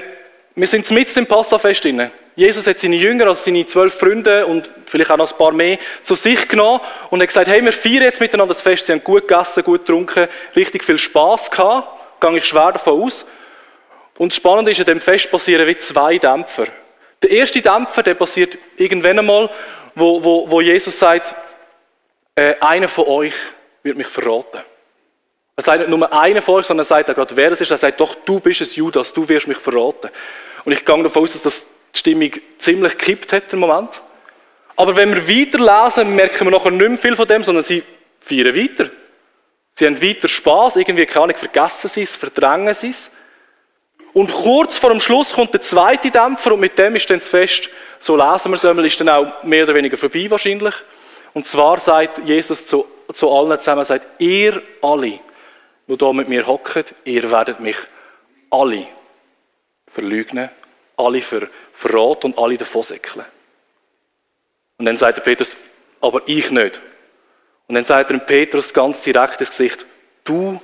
wir 0.54 0.66
sind 0.66 0.88
mit 0.90 1.16
im 1.16 1.26
Passafest 1.26 1.84
drin. 1.84 2.10
Jesus 2.36 2.66
hat 2.66 2.80
seine 2.80 2.96
Jünger, 2.96 3.28
also 3.28 3.44
seine 3.44 3.64
zwölf 3.66 3.94
Freunde 3.94 4.46
und 4.46 4.68
vielleicht 4.86 5.10
auch 5.10 5.16
noch 5.16 5.30
ein 5.30 5.38
paar 5.38 5.52
mehr, 5.52 5.78
zu 6.02 6.16
sich 6.16 6.48
genommen 6.48 6.80
und 7.10 7.20
hat 7.20 7.28
gesagt, 7.28 7.48
hey, 7.48 7.64
wir 7.64 7.72
feiern 7.72 8.02
jetzt 8.02 8.20
miteinander 8.20 8.52
das 8.52 8.62
Fest. 8.62 8.86
Sie 8.86 8.92
haben 8.92 9.04
gut 9.04 9.28
gegessen, 9.28 9.62
gut 9.62 9.86
getrunken, 9.86 10.26
richtig 10.56 10.82
viel 10.84 10.98
Spaß 10.98 11.50
gehabt 11.50 11.93
gehe 12.20 12.38
ich 12.38 12.44
schwer 12.44 12.72
davon 12.72 13.02
aus. 13.02 13.26
Und 14.16 14.32
das 14.32 14.36
Spannende 14.36 14.70
ist, 14.70 14.80
an 14.80 14.86
dem 14.86 15.00
Fest 15.00 15.30
passieren 15.30 15.66
wie 15.66 15.76
zwei 15.76 16.18
Dämpfer. 16.18 16.66
Der 17.22 17.30
erste 17.30 17.60
Dämpfer, 17.60 18.02
der 18.02 18.14
passiert 18.14 18.58
irgendwann 18.76 19.18
einmal, 19.18 19.50
wo, 19.94 20.22
wo, 20.22 20.50
wo 20.50 20.60
Jesus 20.60 20.98
sagt, 20.98 21.34
äh, 22.34 22.54
einer 22.60 22.88
von 22.88 23.06
euch 23.06 23.34
wird 23.82 23.96
mich 23.96 24.06
verraten. 24.06 24.60
Er 25.56 25.62
sagt 25.62 25.78
nicht 25.80 25.88
nur 25.88 26.12
einer 26.12 26.42
von 26.42 26.56
euch, 26.56 26.66
sondern 26.66 26.82
er 26.84 26.88
sagt 26.88 27.10
auch 27.10 27.14
gerade, 27.14 27.36
wer 27.36 27.52
es 27.52 27.60
ist. 27.60 27.70
Er 27.70 27.76
sagt, 27.76 28.00
doch, 28.00 28.14
du 28.24 28.40
bist 28.40 28.60
es, 28.60 28.74
Judas, 28.74 29.12
du 29.12 29.28
wirst 29.28 29.46
mich 29.46 29.58
verraten. 29.58 30.10
Und 30.64 30.72
ich 30.72 30.84
gehe 30.84 31.02
davon 31.02 31.22
aus, 31.22 31.32
dass 31.32 31.42
das 31.42 31.66
die 31.94 31.98
Stimmung 31.98 32.30
ziemlich 32.58 32.98
gekippt 32.98 33.32
hat 33.32 33.52
im 33.52 33.60
Moment. 33.60 34.00
Aber 34.76 34.96
wenn 34.96 35.14
wir 35.14 35.28
weiterlesen, 35.28 36.16
merken 36.16 36.46
wir 36.46 36.50
nachher 36.50 36.72
nicht 36.72 36.88
mehr 36.88 36.98
viel 36.98 37.14
von 37.14 37.28
dem, 37.28 37.44
sondern 37.44 37.62
sie 37.62 37.84
feiern 38.20 38.56
weiter. 38.56 38.90
Sie 39.74 39.86
haben 39.86 40.00
weiter 40.00 40.28
Spaß, 40.28 40.76
irgendwie, 40.76 41.06
keine 41.06 41.24
Ahnung, 41.24 41.36
vergessen 41.36 41.88
sie 41.88 42.02
es, 42.02 42.14
verdrängen 42.14 42.74
sie 42.74 42.90
es. 42.90 43.10
Und 44.12 44.30
kurz 44.30 44.78
vor 44.78 44.90
dem 44.90 45.00
Schluss 45.00 45.32
kommt 45.32 45.52
der 45.52 45.60
zweite 45.60 46.10
Dämpfer 46.10 46.52
und 46.52 46.60
mit 46.60 46.78
dem 46.78 46.94
ist 46.94 47.10
dann 47.10 47.18
das 47.18 47.26
Fest, 47.26 47.68
so 47.98 48.16
lesen 48.16 48.52
wir 48.52 48.56
es 48.56 48.64
einmal, 48.64 48.86
ist 48.86 49.00
dann 49.00 49.08
auch 49.08 49.42
mehr 49.42 49.64
oder 49.64 49.74
weniger 49.74 49.96
vorbei 49.96 50.30
wahrscheinlich. 50.30 50.74
Und 51.32 51.46
zwar 51.46 51.80
sagt 51.80 52.18
Jesus 52.18 52.64
zu, 52.64 52.86
zu 53.12 53.32
allen 53.32 53.58
zusammen, 53.58 53.84
sagt, 53.84 54.20
ihr 54.20 54.62
alle, 54.80 55.18
die 55.88 55.96
hier 55.98 56.12
mit 56.12 56.28
mir 56.28 56.46
hockt, 56.46 56.94
ihr 57.04 57.28
werdet 57.28 57.58
mich 57.58 57.76
alle 58.50 58.86
verleugnen, 59.92 60.48
alle 60.96 61.20
ver, 61.20 61.48
verraten 61.72 62.26
und 62.26 62.38
alle 62.38 62.56
davon 62.56 62.84
säckeln. 62.84 63.24
Und 64.78 64.86
dann 64.86 64.96
sagt 64.96 65.18
der 65.18 65.22
Petrus, 65.22 65.56
aber 66.00 66.22
ich 66.26 66.50
nicht. 66.52 66.80
Und 67.66 67.74
dann 67.74 67.84
sagt 67.84 68.10
er 68.10 68.18
dem 68.18 68.26
Petrus 68.26 68.74
ganz 68.74 69.00
direkt 69.02 69.40
ins 69.40 69.50
Gesicht, 69.50 69.86
du, 70.24 70.60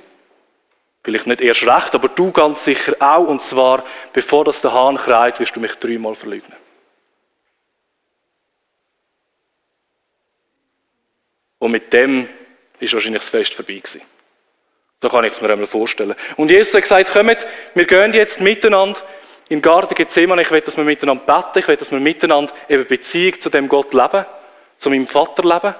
vielleicht 1.03 1.27
nicht 1.27 1.41
erst 1.41 1.63
recht, 1.63 1.95
aber 1.95 2.09
du 2.09 2.31
ganz 2.31 2.63
sicher 2.63 2.95
auch, 2.99 3.27
und 3.27 3.41
zwar, 3.41 3.83
bevor 4.13 4.45
das 4.45 4.61
der 4.61 4.73
Hahn 4.73 4.97
kreit, 4.97 5.39
wirst 5.39 5.55
du 5.55 5.59
mich 5.59 5.73
dreimal 5.75 6.15
verleugnen. 6.15 6.57
Und 11.59 11.71
mit 11.71 11.93
dem 11.93 12.27
ist 12.79 12.93
wahrscheinlich 12.93 13.21
das 13.21 13.29
Fest 13.29 13.53
vorbei 13.53 13.75
gewesen. 13.75 14.01
So 15.01 15.09
kann 15.09 15.23
ich 15.25 15.33
es 15.33 15.41
mir 15.41 15.49
einmal 15.49 15.67
vorstellen. 15.67 16.15
Und 16.37 16.49
Jesus 16.49 16.73
hat 16.73 16.83
gesagt, 16.83 17.11
kommt, 17.11 17.47
wir 17.73 17.85
gehen 17.85 18.13
jetzt 18.13 18.39
miteinander 18.39 18.99
im 19.49 19.61
Garten 19.61 19.93
Gethsemane. 19.95 20.43
Ich 20.43 20.51
will, 20.51 20.61
dass 20.61 20.77
wir 20.77 20.83
miteinander 20.83 21.23
beten. 21.23 21.59
Ich 21.59 21.67
will, 21.67 21.77
dass 21.77 21.91
wir 21.91 21.99
miteinander 21.99 22.53
eben 22.69 22.85
Beziehung 22.85 23.39
zu 23.39 23.49
dem 23.49 23.67
Gott 23.67 23.93
leben, 23.93 24.25
zu 24.77 24.89
meinem 24.89 25.07
Vater 25.07 25.43
leben. 25.43 25.75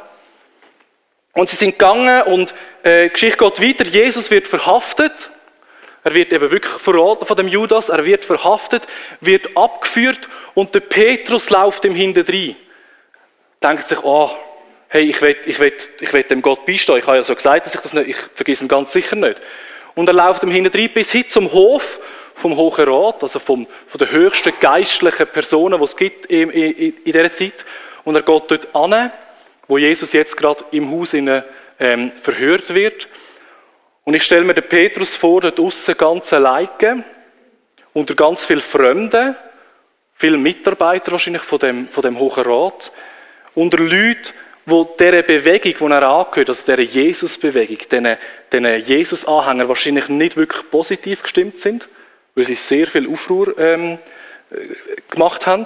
Und 1.33 1.49
sie 1.49 1.55
sind 1.55 1.79
gegangen 1.79 2.23
und 2.23 2.53
äh, 2.83 3.09
Geschichte 3.09 3.37
geht 3.37 3.61
weiter. 3.61 3.89
Jesus 3.89 4.29
wird 4.31 4.47
verhaftet. 4.47 5.29
Er 6.03 6.13
wird 6.13 6.33
eben 6.33 6.49
wirklich 6.51 6.73
verraten 6.73 7.25
von 7.25 7.37
dem 7.37 7.47
Judas. 7.47 7.89
Er 7.89 8.05
wird 8.05 8.25
verhaftet, 8.25 8.83
wird 9.21 9.55
abgeführt 9.55 10.27
und 10.55 10.73
der 10.75 10.81
Petrus 10.81 11.49
läuft 11.49 11.85
ihm 11.85 11.95
hinterdrein. 11.95 12.55
Denkt 13.61 13.87
sich, 13.87 14.03
oh, 14.03 14.31
hey, 14.89 15.03
ich 15.03 15.21
will, 15.21 15.37
ich 15.45 15.59
will, 15.59 15.73
ich 15.99 16.11
will 16.11 16.23
dem 16.23 16.41
Gott 16.41 16.65
beistehen. 16.65 16.97
Ich 16.97 17.07
habe 17.07 17.17
ja 17.17 17.23
so 17.23 17.35
gesagt, 17.35 17.65
dass 17.65 17.75
ich 17.75 17.81
das 17.81 17.93
nicht, 17.93 18.09
ich 18.09 18.17
vergesse 18.33 18.65
ihn 18.65 18.67
ganz 18.67 18.91
sicher 18.91 19.15
nicht. 19.15 19.39
Und 19.95 20.09
er 20.09 20.13
läuft 20.13 20.43
ihm 20.43 20.51
hinterdrein 20.51 20.89
bis 20.89 21.11
hin 21.11 21.27
zum 21.29 21.51
Hof 21.51 21.99
vom 22.35 22.57
Hohen 22.57 22.89
Rat, 22.89 23.21
also 23.21 23.39
vom, 23.39 23.67
von 23.87 23.99
den 23.99 24.11
höchsten 24.11 24.53
geistlichen 24.59 25.27
Personen, 25.27 25.77
die 25.77 25.83
es 25.85 25.95
gibt 25.95 26.25
in, 26.25 26.49
in, 26.49 26.71
in 26.73 27.03
dieser 27.05 27.31
Zeit. 27.31 27.63
Und 28.03 28.15
er 28.15 28.23
geht 28.23 28.43
dort 28.49 28.75
an 28.75 29.11
wo 29.71 29.77
Jesus 29.77 30.11
jetzt 30.11 30.35
gerade 30.35 30.65
im 30.71 30.91
Haus 30.91 31.13
in, 31.13 31.43
ähm, 31.79 32.11
verhört 32.21 32.73
wird. 32.73 33.07
Und 34.03 34.15
ich 34.15 34.23
stelle 34.23 34.43
mir 34.43 34.53
den 34.53 34.67
Petrus 34.67 35.15
vor, 35.15 35.39
dort 35.39 35.57
draussen 35.57 35.95
ganz 35.97 36.33
alleine, 36.33 37.05
unter 37.93 38.13
ganz 38.13 38.43
vielen 38.43 38.59
Fremden, 38.59 39.33
viele 40.15 40.37
Mitarbeiter 40.37 41.13
wahrscheinlich 41.13 41.43
von 41.43 41.59
dem, 41.59 41.87
von 41.87 42.01
dem 42.01 42.19
Hohen 42.19 42.43
Rat, 42.43 42.91
unter 43.55 43.77
Leuten, 43.77 44.33
wo 44.65 44.83
dieser 44.83 45.21
Bewegung, 45.23 45.73
die 45.87 45.93
er 45.93 46.03
angehört, 46.03 46.49
also 46.49 46.65
dieser 46.65 46.81
Jesus-Bewegung, 46.81 47.77
diesen, 47.77 48.17
diesen 48.51 48.85
Jesus-Anhänger 48.85 49.69
wahrscheinlich 49.69 50.09
nicht 50.09 50.35
wirklich 50.35 50.69
positiv 50.69 51.23
gestimmt 51.23 51.59
sind, 51.59 51.87
weil 52.35 52.43
sie 52.43 52.55
sehr 52.55 52.87
viel 52.87 53.09
Aufruhr 53.09 53.57
ähm, 53.57 53.99
äh, 54.51 54.57
gemacht 55.09 55.47
haben. 55.47 55.63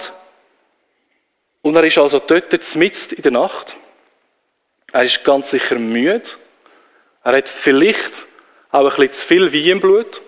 Und 1.62 1.74
er 1.74 1.82
ist 1.82 1.98
also 1.98 2.20
dort 2.20 2.52
mitten 2.76 3.14
in 3.16 3.22
der 3.22 3.32
Nacht. 3.32 3.76
Er 4.92 5.02
ist 5.04 5.24
ganz 5.24 5.50
sicher 5.50 5.76
müde. 5.76 6.22
Er 7.24 7.36
hat 7.36 7.48
vielleicht 7.48 8.24
auch 8.70 8.84
ein 8.84 8.88
bisschen 8.88 9.12
zu 9.12 9.26
viel 9.26 9.52
Wein 9.52 9.70
im 9.72 9.80
Blut. 9.80 10.22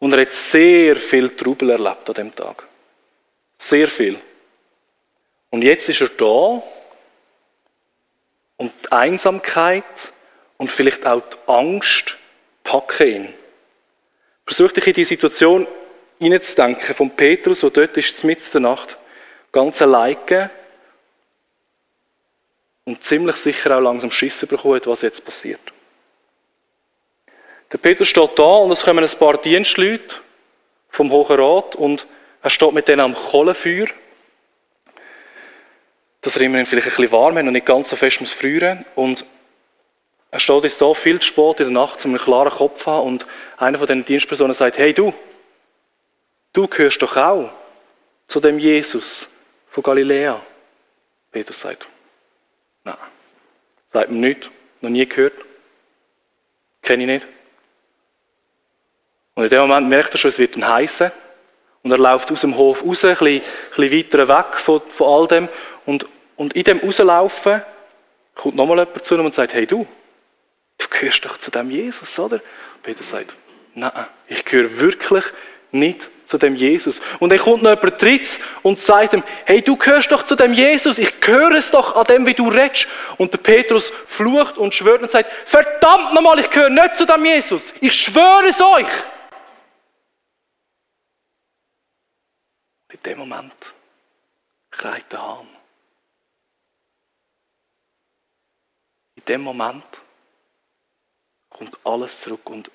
Und 0.00 0.12
er 0.12 0.22
hat 0.22 0.32
sehr 0.32 0.96
viel 0.96 1.30
Trubel 1.30 1.70
erlebt 1.70 2.08
an 2.08 2.14
dem 2.14 2.34
Tag. 2.34 2.64
Sehr 3.56 3.88
viel. 3.88 4.18
Und 5.50 5.62
jetzt 5.62 5.88
ist 5.88 6.00
er 6.00 6.08
da 6.08 6.62
und 8.56 8.72
die 8.84 8.92
Einsamkeit 8.92 10.12
und 10.56 10.70
vielleicht 10.70 11.06
auch 11.06 11.22
die 11.22 11.50
Angst 11.50 12.16
packen 12.64 13.08
ihn. 13.08 13.34
Versuch 14.44 14.72
dich 14.72 14.86
in 14.86 14.92
die 14.92 15.04
Situation 15.04 15.66
hineinzudenken 16.18 16.94
von 16.94 17.10
Petrus, 17.10 17.60
der 17.60 17.70
dort 17.70 17.96
ist, 17.96 18.24
mitten 18.24 18.44
in 18.44 18.52
der 18.52 18.70
Nacht, 18.72 18.96
ganz 19.52 19.80
alleine 19.80 20.50
und 22.88 23.04
ziemlich 23.04 23.36
sicher 23.36 23.76
auch 23.76 23.82
langsam 23.82 24.10
Schiss 24.10 24.44
bekommen 24.46 24.76
hat, 24.76 24.86
was 24.86 25.02
jetzt 25.02 25.22
passiert. 25.22 25.60
Der 27.70 27.76
Peter 27.76 28.06
steht 28.06 28.38
da 28.38 28.42
und 28.42 28.70
es 28.70 28.82
kommen 28.82 29.04
ein 29.04 29.18
paar 29.18 29.36
Dienstleute 29.36 30.16
vom 30.88 31.10
Hohen 31.12 31.38
Rat 31.38 31.76
und 31.76 32.06
er 32.42 32.48
steht 32.48 32.72
mit 32.72 32.88
denen 32.88 33.00
am 33.00 33.14
Kohlenfeuer, 33.14 33.88
dass 36.22 36.36
er 36.36 36.42
immerhin 36.42 36.64
vielleicht 36.64 36.86
ein 36.86 36.96
bisschen 36.96 37.12
warm 37.12 37.36
hat 37.36 37.44
und 37.44 37.52
nicht 37.52 37.66
ganz 37.66 37.90
so 37.90 37.96
fest 37.96 38.22
muss 38.22 38.32
frieren. 38.32 38.86
Und 38.94 39.26
er 40.30 40.40
steht 40.40 40.64
jetzt 40.64 40.80
da 40.80 40.94
viel 40.94 41.20
zu 41.20 41.26
spät 41.26 41.60
in 41.60 41.74
der 41.74 41.82
Nacht, 41.82 42.02
um 42.06 42.12
einen 42.12 42.20
klaren 42.20 42.50
Kopf 42.50 42.86
haben 42.86 43.06
und 43.06 43.26
einer 43.58 43.76
von 43.76 43.86
den 43.86 44.06
Dienstpersonen 44.06 44.54
sagt, 44.54 44.78
hey 44.78 44.94
du, 44.94 45.12
du 46.54 46.66
gehörst 46.66 47.02
doch 47.02 47.18
auch 47.18 47.50
zu 48.28 48.40
dem 48.40 48.58
Jesus 48.58 49.28
von 49.68 49.82
Galiläa. 49.82 50.40
Peter 51.30 51.52
sagt, 51.52 51.86
Nein. 52.84 52.96
Sagt 53.92 54.10
mir 54.10 54.18
nichts. 54.18 54.48
Noch 54.80 54.90
nie 54.90 55.06
gehört. 55.06 55.34
Kenne 56.82 57.02
ich 57.02 57.08
nicht. 57.08 57.26
Und 59.34 59.44
in 59.44 59.50
dem 59.50 59.60
Moment 59.60 59.88
merkt 59.88 60.12
er 60.12 60.18
schon, 60.18 60.30
es 60.30 60.38
wird 60.38 60.56
ein 60.56 60.66
heißen. 60.66 61.10
Und 61.82 61.92
er 61.92 61.98
läuft 61.98 62.30
aus 62.32 62.40
dem 62.40 62.56
Hof 62.56 62.84
raus, 62.84 63.04
ein 63.04 63.10
bisschen, 63.10 63.26
ein 63.26 63.42
bisschen 63.76 63.98
weiter 63.98 64.28
weg 64.28 64.58
von, 64.58 64.82
von 64.88 65.06
all 65.06 65.26
dem. 65.28 65.48
Und, 65.86 66.06
und 66.36 66.54
in 66.54 66.64
dem 66.64 66.78
Rauslaufen 66.80 67.62
kommt 68.34 68.56
nochmal 68.56 68.78
jemand 68.78 69.04
zu 69.04 69.14
ihm 69.14 69.24
und 69.24 69.34
sagt, 69.34 69.54
hey 69.54 69.66
du, 69.66 69.86
du 70.76 70.86
gehörst 70.88 71.24
doch 71.24 71.38
zu 71.38 71.50
dem 71.50 71.70
Jesus, 71.70 72.18
oder? 72.18 72.40
Peter 72.82 73.02
sagt, 73.02 73.34
nein, 73.74 74.06
ich 74.26 74.44
gehöre 74.44 74.78
wirklich 74.78 75.24
nicht 75.70 76.08
zu 76.28 76.36
dem 76.36 76.54
Jesus. 76.54 77.00
Und 77.20 77.30
dann 77.30 77.38
kommt 77.38 77.62
noch 77.62 77.74
jemand 77.74 78.02
drittes 78.02 78.38
und 78.62 78.78
sagt 78.78 79.14
ihm, 79.14 79.22
hey, 79.46 79.62
du 79.62 79.76
gehörst 79.76 80.12
doch 80.12 80.24
zu 80.24 80.36
dem 80.36 80.52
Jesus, 80.52 80.98
ich 80.98 81.14
höre 81.24 81.52
es 81.52 81.70
doch 81.70 81.96
an 81.96 82.04
dem, 82.04 82.26
wie 82.26 82.34
du 82.34 82.48
redest. 82.50 82.86
Und 83.16 83.32
der 83.32 83.38
Petrus 83.38 83.90
flucht 84.04 84.58
und 84.58 84.74
schwört 84.74 85.00
und 85.00 85.10
sagt, 85.10 85.32
verdammt 85.48 86.12
nochmal, 86.12 86.38
ich 86.38 86.50
gehöre 86.50 86.68
nicht 86.68 86.96
zu 86.96 87.06
dem 87.06 87.24
Jesus. 87.24 87.72
Ich 87.80 87.94
schwöre 87.94 88.46
es 88.46 88.60
euch. 88.60 88.86
In 92.92 93.02
dem 93.06 93.18
Moment 93.18 93.74
kreit 94.70 95.10
der 95.10 95.22
Hahn. 95.22 95.48
In 99.16 99.24
dem 99.24 99.40
Moment 99.40 99.84
kommt 101.48 101.78
alles 101.84 102.20
zurück 102.20 102.50
und 102.50 102.70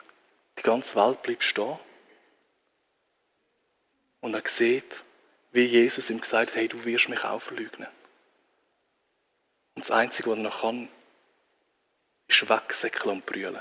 die 0.58 0.64
ganze 0.64 0.96
Welt 0.96 1.22
bleibt 1.22 1.44
stehen. 1.44 1.78
Und 4.24 4.34
er 4.36 4.44
sieht, 4.48 5.04
wie 5.52 5.66
Jesus 5.66 6.10
ihm 6.10 6.22
gesagt 6.22 6.52
hat, 6.52 6.56
hey, 6.56 6.70
du 6.70 6.86
wirst 6.86 7.10
mich 7.10 7.26
auch 7.26 7.42
verleugnen. 7.42 7.90
Und 9.76 9.84
das 9.84 9.92
Einzige, 9.92 10.30
was 10.30 10.38
er 10.38 10.44
noch 10.44 10.62
kann, 10.62 10.88
ist 12.30 12.48
wegsäckeln 12.48 13.18
und 13.18 13.26
brüllen. 13.26 13.60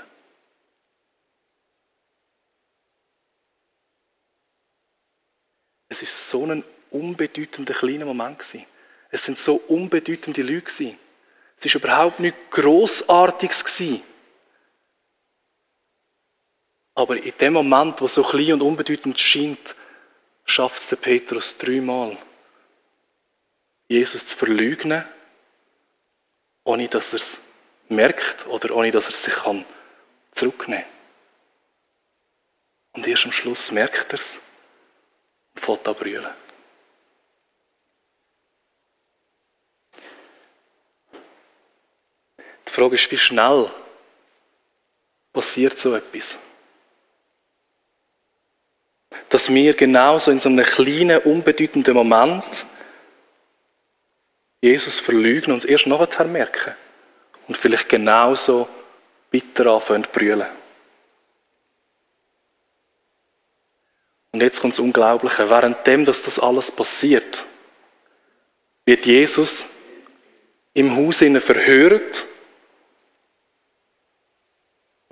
Es 5.89 6.01
ist 6.01 6.29
so 6.29 6.45
ein 6.45 6.63
unbedeutender 6.91 7.73
kleiner 7.73 8.05
Moment. 8.05 8.41
Es 9.11 9.25
sind 9.25 9.37
so 9.37 9.55
unbedeutende 9.67 10.43
Leute. 10.43 10.95
Es 11.57 11.65
ist 11.65 11.75
überhaupt 11.75 12.21
nichts 12.21 12.39
Grossartiges 12.51 13.65
gewesen. 13.65 14.01
Aber 16.95 17.21
in 17.21 17.37
dem 17.37 17.51
Moment, 17.51 17.99
wo 17.99 18.07
so 18.07 18.23
klein 18.23 18.53
und 18.53 18.61
unbedeutend 18.61 19.19
scheint, 19.19 19.75
schafft 20.45 20.81
es 20.81 20.87
der 20.89 20.97
Petrus 20.97 21.57
dreimal, 21.57 22.17
Jesus 23.87 24.25
zu 24.25 24.37
verleugnen, 24.37 25.05
ohne 26.63 26.87
dass 26.87 27.13
er 27.13 27.19
es 27.19 27.39
merkt 27.89 28.45
oder 28.47 28.75
ohne 28.75 28.91
dass 28.91 29.07
er 29.07 29.11
sich 29.11 29.33
kann 29.33 29.65
zurücknehmen 30.31 30.83
kann. 30.83 30.93
Und 32.93 33.07
erst 33.07 33.25
am 33.25 33.31
Schluss 33.31 33.71
merkt 33.71 34.13
er 34.13 34.19
es 34.19 34.39
und 35.55 35.61
fährt 35.61 35.87
an 35.87 35.95
brüllen. 35.95 36.33
Die 42.67 42.71
Frage 42.71 42.95
ist, 42.95 43.11
wie 43.11 43.17
schnell 43.17 43.69
passiert 45.31 45.77
so 45.77 45.93
etwas? 45.95 46.37
Dass 49.29 49.53
wir 49.53 49.73
genauso 49.73 50.31
in 50.31 50.39
so 50.39 50.49
einem 50.49 50.65
kleinen, 50.65 51.19
unbedeutenden 51.19 51.93
Moment 51.93 52.65
Jesus 54.61 54.99
verlügen 54.99 55.51
und 55.51 55.63
es 55.63 55.65
erst 55.65 55.87
nachher 55.87 56.25
merken. 56.25 56.73
Und 57.47 57.57
vielleicht 57.57 57.89
genauso 57.89 58.67
bitter 59.29 59.67
anfangen 59.67 60.05
zu 60.05 60.09
brüllen. 60.11 60.45
Und 64.31 64.41
jetzt 64.41 64.61
kommt 64.61 64.73
das 64.73 64.79
Unglaubliche. 64.79 65.49
Währenddem, 65.49 66.05
dass 66.05 66.21
das 66.21 66.39
alles 66.39 66.71
passiert, 66.71 67.45
wird 68.85 69.05
Jesus 69.05 69.65
im 70.73 70.95
Haus 70.95 71.19
verhört 71.19 72.25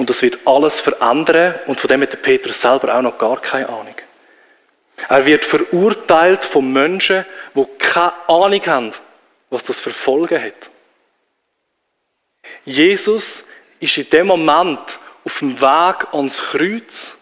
und 0.01 0.09
das 0.09 0.23
wird 0.23 0.39
alles 0.45 0.79
verändern 0.79 1.53
und 1.67 1.79
von 1.79 1.87
dem 1.87 2.01
hat 2.01 2.11
der 2.11 2.17
Petrus 2.17 2.59
selber 2.59 2.95
auch 2.95 3.03
noch 3.03 3.19
gar 3.19 3.39
keine 3.39 3.69
Ahnung. 3.69 3.93
Er 5.07 5.25
wird 5.27 5.45
verurteilt 5.45 6.43
von 6.43 6.73
Menschen, 6.73 7.23
die 7.53 7.65
keine 7.77 8.11
Ahnung 8.27 8.65
haben, 8.65 8.91
was 9.51 9.63
das 9.63 9.79
für 9.79 9.91
Folgen 9.91 10.43
hat. 10.43 10.71
Jesus 12.65 13.43
ist 13.79 13.95
in 13.95 14.09
dem 14.09 14.25
Moment 14.25 14.79
auf 15.23 15.37
dem 15.37 15.61
Weg 15.61 16.13
ans 16.13 16.41
Kreuz. 16.41 17.15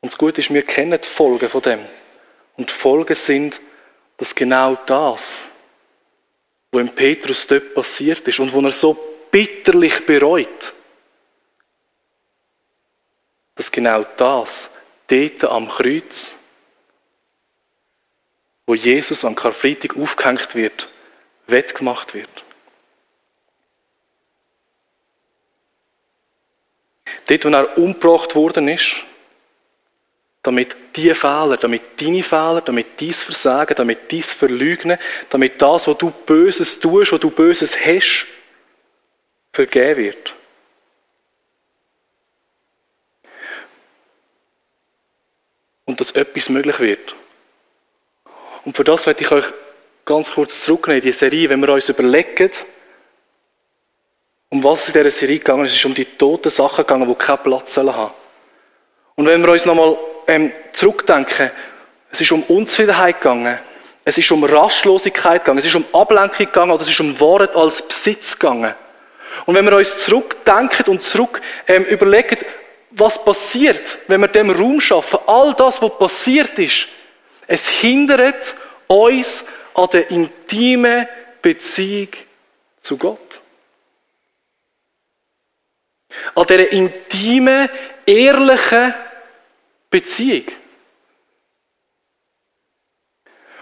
Und 0.00 0.10
das 0.10 0.18
Gute 0.18 0.40
ist, 0.40 0.52
wir 0.52 0.62
kennen 0.62 1.00
die 1.00 1.06
Folgen 1.06 1.48
von 1.48 1.62
dem. 1.62 1.86
Und 2.56 2.70
die 2.70 2.74
Folgen 2.74 3.14
sind, 3.14 3.60
dass 4.16 4.34
genau 4.34 4.76
das, 4.84 5.42
was 6.72 6.80
im 6.80 6.88
Petrus 6.88 7.46
dort 7.46 7.72
passiert 7.72 8.26
ist 8.26 8.40
und 8.40 8.52
wo 8.52 8.60
er 8.62 8.72
so 8.72 9.09
bitterlich 9.30 10.04
bereut, 10.06 10.72
dass 13.54 13.70
genau 13.70 14.04
das 14.16 14.70
dort 15.06 15.44
am 15.44 15.68
Kreuz, 15.68 16.34
wo 18.66 18.74
Jesus 18.74 19.24
an 19.24 19.34
Karfreitag 19.34 19.96
aufgehängt 19.96 20.54
wird, 20.54 20.88
wettgemacht 21.46 22.14
wird. 22.14 22.44
Dort, 27.26 27.44
wo 27.44 27.48
er 27.48 27.78
umgebracht 27.78 28.34
worden 28.34 28.68
ist, 28.68 28.96
damit 30.42 30.76
die 30.96 31.12
Fehler, 31.14 31.56
damit 31.56 32.00
deine 32.00 32.22
Fehler, 32.22 32.62
damit 32.62 33.00
dein 33.00 33.12
Versagen, 33.12 33.74
damit 33.76 34.10
dein 34.10 34.22
Verlügnen, 34.22 34.98
damit 35.28 35.60
das, 35.60 35.86
was 35.86 35.98
du 35.98 36.10
Böses 36.10 36.80
tust, 36.80 37.12
was 37.12 37.20
du 37.20 37.30
Böses 37.30 37.76
hast, 37.84 38.26
vergeben 39.52 39.96
wird. 39.96 40.34
Und 45.84 46.00
dass 46.00 46.12
etwas 46.12 46.48
möglich 46.48 46.78
wird. 46.78 47.16
Und 48.64 48.76
für 48.76 48.84
das 48.84 49.06
werde 49.06 49.22
ich 49.22 49.30
euch 49.30 49.46
ganz 50.04 50.32
kurz 50.32 50.64
zurücknehmen 50.64 51.02
in 51.02 51.08
die 51.08 51.12
Serie, 51.12 51.48
wenn 51.48 51.60
wir 51.60 51.70
uns 51.70 51.88
überlegen, 51.88 52.50
um 54.50 54.62
was 54.62 54.82
es 54.82 54.88
in 54.88 54.94
dieser 54.94 55.10
Serie 55.10 55.38
gegangen 55.38 55.64
ist. 55.64 55.72
Es 55.72 55.78
ist 55.78 55.86
um 55.86 55.94
die 55.94 56.04
toten 56.04 56.50
Sachen 56.50 56.84
gegangen, 56.84 57.08
die 57.08 57.14
keinen 57.14 57.38
Platz 57.38 57.76
haben 57.76 58.10
Und 59.14 59.26
wenn 59.26 59.42
wir 59.42 59.50
uns 59.50 59.64
nochmal 59.64 59.96
ähm, 60.26 60.52
zurückdenken, 60.72 61.50
es 62.10 62.20
ist 62.20 62.32
um 62.32 62.42
Unzufriedenheit 62.44 63.20
gegangen, 63.20 63.58
es 64.04 64.18
ist 64.18 64.30
um 64.32 64.42
Rastlosigkeit 64.42 65.42
gegangen, 65.42 65.58
es 65.58 65.66
ist 65.66 65.74
um 65.74 65.84
Ablenkung 65.92 66.46
gegangen 66.46 66.72
oder 66.72 66.82
es 66.82 66.88
ist 66.88 67.00
um 67.00 67.18
Wort 67.20 67.54
als 67.54 67.82
Besitz 67.82 68.38
gegangen. 68.38 68.74
Und 69.46 69.54
wenn 69.54 69.64
wir 69.64 69.76
uns 69.76 69.98
zurückdenken 69.98 70.86
und 70.86 71.02
zurück 71.02 71.40
ähm, 71.66 71.84
überlegen, 71.84 72.38
was 72.90 73.24
passiert, 73.24 73.98
wenn 74.08 74.20
wir 74.20 74.28
dem 74.28 74.50
Raum 74.50 74.80
schaffen, 74.80 75.20
all 75.26 75.54
das, 75.54 75.80
was 75.80 75.98
passiert 75.98 76.58
ist, 76.58 76.88
es 77.46 77.68
hindert 77.68 78.54
uns 78.86 79.44
an 79.74 79.88
der 79.92 80.10
intimen 80.10 81.06
Beziehung 81.40 82.08
zu 82.80 82.96
Gott. 82.96 83.40
An 86.34 86.46
der 86.46 86.72
intimen, 86.72 87.68
ehrlichen 88.04 88.94
Beziehung. 89.90 90.44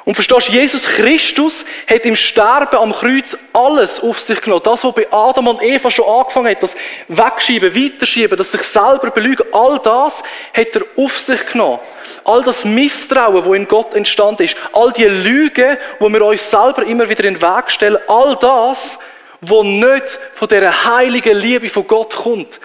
Und 0.09 0.15
verstehst 0.15 0.49
Jesus 0.49 0.87
Christus 0.87 1.67
hat 1.87 2.07
im 2.07 2.17
Sterben 2.17 2.79
am 2.79 2.95
Kreuz 2.95 3.37
alles 3.53 4.01
auf 4.01 4.19
sich 4.19 4.41
genommen. 4.41 4.63
Das, 4.65 4.83
was 4.83 4.95
bei 4.95 5.07
Adam 5.13 5.49
und 5.49 5.63
Eva 5.63 5.91
schon 5.91 6.07
angefangen 6.07 6.49
hat, 6.49 6.63
das 6.63 6.77
Wegschieben, 7.09 7.77
Weiterschieben, 7.77 8.39
das 8.39 8.53
sich 8.53 8.63
selber 8.63 9.11
belügen, 9.11 9.45
all 9.53 9.79
das 9.81 10.23
hat 10.55 10.75
er 10.75 10.83
auf 10.97 11.19
sich 11.19 11.45
genommen. 11.49 11.81
All 12.25 12.43
das 12.43 12.65
Misstrauen, 12.65 13.45
wo 13.45 13.53
in 13.53 13.69
Gott 13.69 13.95
entstanden 13.95 14.45
ist, 14.45 14.57
all 14.73 14.93
die 14.93 15.05
Lügen, 15.05 15.77
wo 15.99 16.09
wir 16.09 16.25
uns 16.25 16.51
selber 16.51 16.87
immer 16.87 17.07
wieder 17.11 17.25
in 17.25 17.35
den 17.35 17.43
Weg 17.43 17.71
stellen, 17.71 17.99
all 18.07 18.35
das, 18.37 18.99
wo 19.43 19.63
nicht 19.63 20.19
von 20.33 20.49
der 20.49 20.87
heiligen 20.87 21.37
Liebe 21.37 21.69
von 21.69 21.87
Gott 21.87 22.15
kommt, 22.15 22.61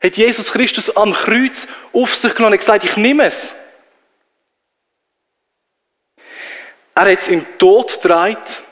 hat 0.00 0.16
Jesus 0.16 0.52
Christus 0.52 0.96
am 0.96 1.12
Kreuz 1.12 1.66
auf 1.92 2.14
sich 2.14 2.32
genommen 2.32 2.52
und 2.52 2.60
gesagt, 2.60 2.84
ich 2.84 2.96
nehme 2.96 3.24
es. 3.24 3.56
Er 6.96 7.12
hat 7.12 7.20
es 7.20 7.28
im 7.28 7.44
Tod 7.58 8.00
gedreht, 8.00 8.62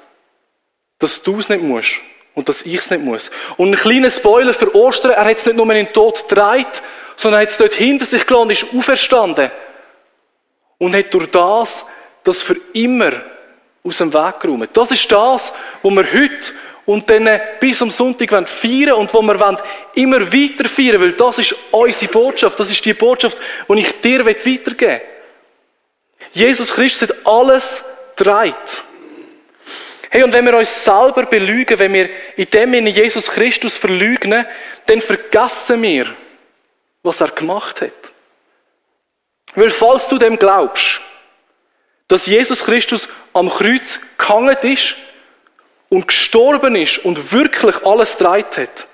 dass 0.98 1.22
du 1.22 1.38
es 1.38 1.50
nicht 1.50 1.62
musst 1.62 1.98
und 2.34 2.48
dass 2.48 2.62
ich 2.62 2.76
es 2.76 2.90
nicht 2.90 3.04
muss. 3.04 3.30
Und 3.58 3.68
ein 3.68 3.78
kleiner 3.78 4.10
Spoiler 4.10 4.54
für 4.54 4.74
Ostern, 4.74 5.12
er 5.12 5.26
hat 5.26 5.36
es 5.36 5.44
nicht 5.44 5.56
nur 5.56 5.66
in 5.66 5.84
den 5.84 5.92
Tod 5.92 6.26
gedreht, 6.26 6.80
sondern 7.16 7.40
er 7.40 7.42
hat 7.42 7.50
es 7.50 7.58
dort 7.58 7.74
hinter 7.74 8.06
sich 8.06 8.26
gelassen 8.26 8.50
ist 8.50 8.66
auferstanden. 8.74 9.50
Und 10.78 10.96
hat 10.96 11.12
durch 11.12 11.30
das 11.30 11.84
das 12.24 12.40
für 12.40 12.56
immer 12.72 13.12
aus 13.84 13.98
dem 13.98 14.14
Weg 14.14 14.40
geräumt. 14.40 14.70
Das 14.72 14.90
ist 14.90 15.12
das, 15.12 15.52
was 15.82 15.92
wir 15.92 16.12
heute 16.12 16.52
und 16.86 17.08
dann 17.10 17.28
bis 17.60 17.82
am 17.82 17.90
Sonntag 17.90 18.48
feiern 18.48 18.94
und 18.94 19.12
wo 19.12 19.20
wir 19.20 19.62
immer 19.94 20.20
weiter 20.32 20.66
feiern 20.66 21.00
weil 21.00 21.12
das 21.12 21.40
ist 21.40 21.54
unsere 21.70 22.10
Botschaft, 22.10 22.58
das 22.58 22.70
ist 22.70 22.82
die 22.82 22.94
Botschaft, 22.94 23.36
die 23.68 23.80
ich 23.80 24.00
dir 24.00 24.24
weitergeben 24.24 24.78
will. 24.78 25.00
Jesus 26.32 26.72
Christus 26.72 27.10
hat 27.10 27.26
alles 27.26 27.84
trägt. 28.16 28.84
Hey, 30.10 30.22
und 30.22 30.32
wenn 30.32 30.44
wir 30.44 30.56
uns 30.56 30.84
selber 30.84 31.24
belügen, 31.24 31.78
wenn 31.78 31.92
wir 31.92 32.08
in 32.36 32.48
dem 32.48 32.74
in 32.74 32.86
Jesus 32.86 33.28
Christus 33.28 33.76
verlügen, 33.76 34.46
dann 34.86 35.00
vergessen 35.00 35.82
wir, 35.82 36.06
was 37.02 37.20
er 37.20 37.28
gemacht 37.28 37.80
hat. 37.80 38.12
Weil 39.56 39.70
falls 39.70 40.08
du 40.08 40.18
dem 40.18 40.38
glaubst, 40.38 41.00
dass 42.08 42.26
Jesus 42.26 42.64
Christus 42.64 43.08
am 43.32 43.48
Kreuz 43.50 44.00
gehangen 44.18 44.56
ist 44.62 44.96
und 45.88 46.06
gestorben 46.06 46.76
ist 46.76 46.98
und 46.98 47.32
wirklich 47.32 47.84
alles 47.84 48.16
dreit 48.16 48.56
hat, 48.56 48.86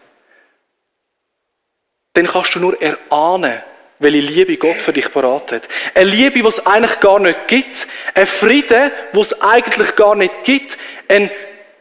dann 2.15 2.27
kannst 2.27 2.55
du 2.55 2.61
nur 2.61 2.81
erahnen, 2.81 3.63
welche 4.01 4.21
Liebe 4.21 4.57
Gott 4.57 4.81
für 4.81 4.95
dich 4.95 5.13
parat 5.13 5.53
hat. 5.53 5.69
Eine 5.95 6.11
Liebe, 6.11 6.41
die 6.41 6.47
es 6.47 6.67
eigentlich 6.67 7.01
gar 7.01 7.21
nicht 7.21 7.47
gibt. 7.47 7.87
Ein 8.15 8.27
Frieden, 8.27 8.91
wo 9.13 9.21
es 9.21 9.41
eigentlich 9.43 9.95
gar 9.95 10.15
nicht 10.15 10.43
gibt. 10.43 10.79
Eine 11.07 11.31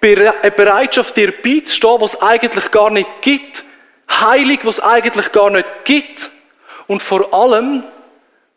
Bereitschaft, 0.02 1.16
dir 1.16 1.32
beizustehen, 1.32 2.02
was 2.02 2.14
es 2.14 2.22
eigentlich 2.22 2.72
gar 2.72 2.90
nicht 2.90 3.10
gibt. 3.22 3.64
Heilig, 4.12 4.60
was 4.64 4.80
es 4.80 4.84
eigentlich 4.84 5.32
gar 5.32 5.50
nicht 5.50 5.72
gibt. 5.86 6.30
Und 6.88 7.02
vor 7.02 7.34
allem 7.34 7.84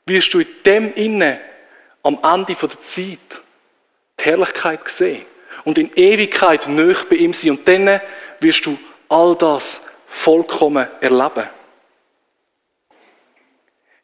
wirst 0.07 0.35
du 0.35 0.41
in 0.41 0.49
dem 0.67 0.95
Innen 0.95 1.39
am 2.03 2.19
Ende 2.21 2.55
der 2.55 2.81
Zeit 2.81 3.19
die 4.19 4.25
Herrlichkeit 4.25 4.89
sehen. 4.89 5.25
Und 5.65 5.79
in 5.79 5.93
Ewigkeit 5.95 6.67
nöch 6.67 7.05
bei 7.09 7.15
ihm 7.15 7.33
sein. 7.33 7.53
Und 7.53 7.69
dann 7.69 8.01
wirst 8.41 8.67
du 8.67 8.77
all 9.09 9.37
das 9.37 9.83
vollkommen 10.09 10.89
erleben. 11.01 11.49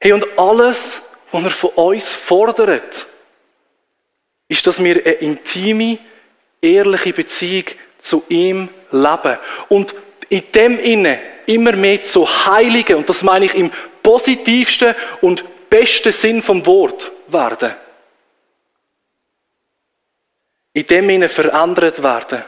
Hey, 0.01 0.13
und 0.13 0.27
alles, 0.39 1.01
was 1.33 1.45
er 1.45 1.51
von 1.51 1.71
uns 1.71 2.13
fordert, 2.13 3.07
ist, 4.49 4.67
dass 4.67 4.83
wir 4.83 4.97
eine 4.97 5.15
intime, 5.15 5.99
ehrliche 6.61 7.13
Beziehung 7.13 7.65
zu 7.99 8.25
ihm 8.29 8.69
leben. 8.91 9.39
Und 9.69 9.95
in 10.29 10.51
dem 10.53 10.79
Inne 10.79 11.21
immer 11.47 11.73
mehr 11.73 12.03
zu 12.03 12.27
heiligen, 12.47 12.97
und 12.97 13.09
das 13.09 13.23
meine 13.23 13.47
ich 13.47 13.55
im 13.55 13.73
positivsten 14.03 14.95
und 15.21 15.45
besten 15.69 16.13
Sinn 16.13 16.43
vom 16.43 16.65
Wort 16.65 17.11
werden. 17.27 17.75
In 20.73 20.87
dem 20.87 21.11
Inne 21.11 21.29
verändert 21.29 22.03
werden. 22.03 22.45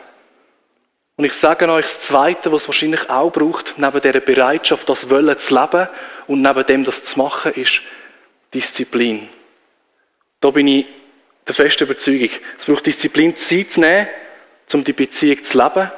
Und 1.21 1.27
ich 1.27 1.35
sage 1.35 1.71
euch 1.71 1.85
das 1.85 2.01
Zweite, 2.01 2.51
was 2.51 2.63
es 2.63 2.69
wahrscheinlich 2.69 3.11
auch 3.11 3.31
braucht, 3.31 3.75
neben 3.77 4.01
dieser 4.01 4.21
Bereitschaft, 4.21 4.89
das 4.89 5.11
Wollen 5.11 5.39
zu 5.39 5.55
leben 5.55 5.87
und 6.27 6.41
neben 6.41 6.65
dem 6.65 6.83
das 6.83 7.05
zu 7.05 7.19
machen, 7.19 7.53
ist 7.53 7.83
Disziplin. 8.55 9.29
Da 10.41 10.49
bin 10.49 10.67
ich 10.67 10.87
der 11.47 11.55
festen 11.55 11.85
Überzeugung. 11.85 12.31
Es 12.57 12.65
braucht 12.65 12.87
Disziplin, 12.87 13.37
Zeit 13.37 13.71
zu 13.71 13.81
nehmen, 13.81 14.09
um 14.73 14.83
die 14.83 14.95
Beziehung 14.95 15.45
zu 15.45 15.59
leben. 15.59 15.91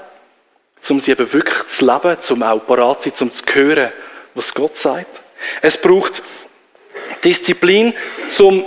um 0.90 0.98
sie 0.98 1.12
eben 1.12 1.32
wirklich 1.32 1.68
zu 1.68 1.84
leben, 1.84 2.16
um 2.30 2.42
auch 2.42 2.66
parat 2.66 3.02
zu 3.02 3.12
sein, 3.14 3.28
um 3.28 3.32
zu 3.32 3.44
hören, 3.54 3.92
was 4.34 4.52
Gott 4.52 4.76
sagt. 4.76 5.20
Es 5.60 5.80
braucht 5.80 6.20
Disziplin, 7.22 7.94
um 8.40 8.64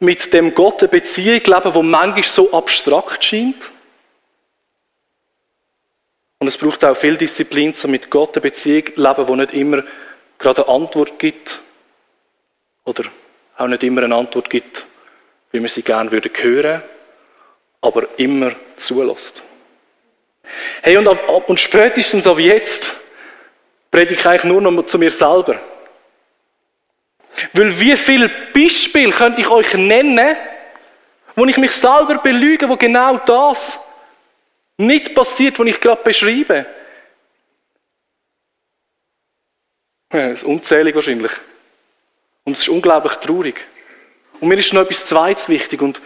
mit 0.00 0.34
dem 0.34 0.54
Gott 0.54 0.82
eine 0.82 0.88
Beziehung 0.88 1.42
zu 1.42 1.50
leben, 1.50 1.72
die 1.72 1.82
manchmal 1.82 2.22
so 2.24 2.52
abstrakt 2.52 3.24
scheint. 3.24 3.70
Und 6.40 6.46
es 6.46 6.56
braucht 6.56 6.84
auch 6.84 6.96
viel 6.96 7.16
Disziplin, 7.16 7.74
um 7.82 7.90
mit 7.90 8.10
Gott 8.10 8.36
eine 8.36 8.42
Beziehung 8.42 8.86
zu 8.94 9.00
leben, 9.00 9.26
die 9.26 9.36
nicht 9.36 9.52
immer 9.54 9.82
gerade 10.38 10.68
eine 10.68 10.74
Antwort 10.76 11.18
gibt. 11.18 11.60
Oder 12.84 13.04
auch 13.56 13.66
nicht 13.66 13.82
immer 13.82 14.04
eine 14.04 14.14
Antwort 14.14 14.48
gibt, 14.48 14.86
wie 15.50 15.60
wir 15.60 15.68
sie 15.68 15.82
gerne 15.82 16.12
würden 16.12 16.30
hören, 16.40 16.82
aber 17.80 18.06
immer 18.18 18.52
zulässt. 18.76 19.42
Hey, 20.82 20.96
und, 20.96 21.08
ab, 21.08 21.48
und 21.48 21.58
spätestens 21.58 22.26
ab 22.26 22.38
jetzt 22.38 22.94
predige 23.90 24.20
ich 24.20 24.26
eigentlich 24.26 24.44
nur 24.44 24.60
noch 24.60 24.86
zu 24.86 24.98
mir 24.98 25.10
selber. 25.10 25.56
Weil 27.52 27.78
wie 27.80 27.96
viele 27.96 28.30
Beispiele 28.54 29.10
könnte 29.10 29.40
ich 29.40 29.48
euch 29.48 29.74
nennen, 29.74 30.36
wo 31.34 31.44
ich 31.44 31.56
mich 31.56 31.72
selber 31.72 32.18
belüge, 32.18 32.68
wo 32.68 32.76
genau 32.76 33.18
das 33.18 33.80
nicht 34.78 35.14
passiert, 35.14 35.58
was 35.58 35.66
ich 35.66 35.80
gerade 35.80 36.02
beschreibe. 36.02 36.66
Ja, 40.12 40.28
ist 40.30 40.44
unzählig 40.44 40.94
wahrscheinlich. 40.94 41.32
Und 42.44 42.54
es 42.54 42.60
ist 42.60 42.68
unglaublich 42.70 43.14
traurig. 43.14 43.66
Und 44.40 44.48
mir 44.48 44.58
ist 44.58 44.72
noch 44.72 44.82
etwas 44.82 45.04
Zweites 45.04 45.48
wichtig 45.48 45.82
und 45.82 46.00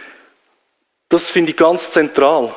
das 1.07 1.29
finde 1.29 1.51
ich 1.51 1.57
ganz 1.57 1.91
zentral. 1.91 2.53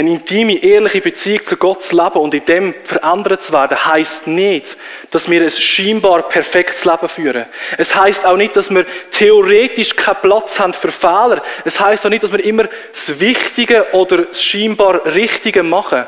Eine 0.00 0.12
intime, 0.12 0.62
ehrliche 0.62 1.02
Beziehung 1.02 1.44
zu 1.44 1.58
Gott 1.58 1.84
zu 1.84 1.94
leben 1.94 2.20
und 2.20 2.32
in 2.32 2.46
dem 2.46 2.74
verändert 2.84 3.42
zu 3.42 3.52
werden, 3.52 3.84
heißt 3.84 4.28
nicht, 4.28 4.78
dass 5.10 5.28
wir 5.28 5.42
ein 5.42 5.50
scheinbar 5.50 6.22
perfektes 6.22 6.86
Leben 6.86 7.06
führen. 7.06 7.44
Es 7.76 7.94
heißt 7.94 8.24
auch 8.24 8.38
nicht, 8.38 8.56
dass 8.56 8.70
wir 8.70 8.86
theoretisch 9.10 9.94
keinen 9.94 10.22
Platz 10.22 10.58
haben 10.58 10.72
für 10.72 10.90
Fehler. 10.90 11.42
Es 11.66 11.78
heißt 11.78 12.06
auch 12.06 12.08
nicht, 12.08 12.22
dass 12.22 12.32
wir 12.32 12.42
immer 12.42 12.64
das 12.90 13.20
Wichtige 13.20 13.92
oder 13.92 14.22
das 14.22 14.42
scheinbar 14.42 15.04
Richtige 15.04 15.62
machen. 15.62 16.06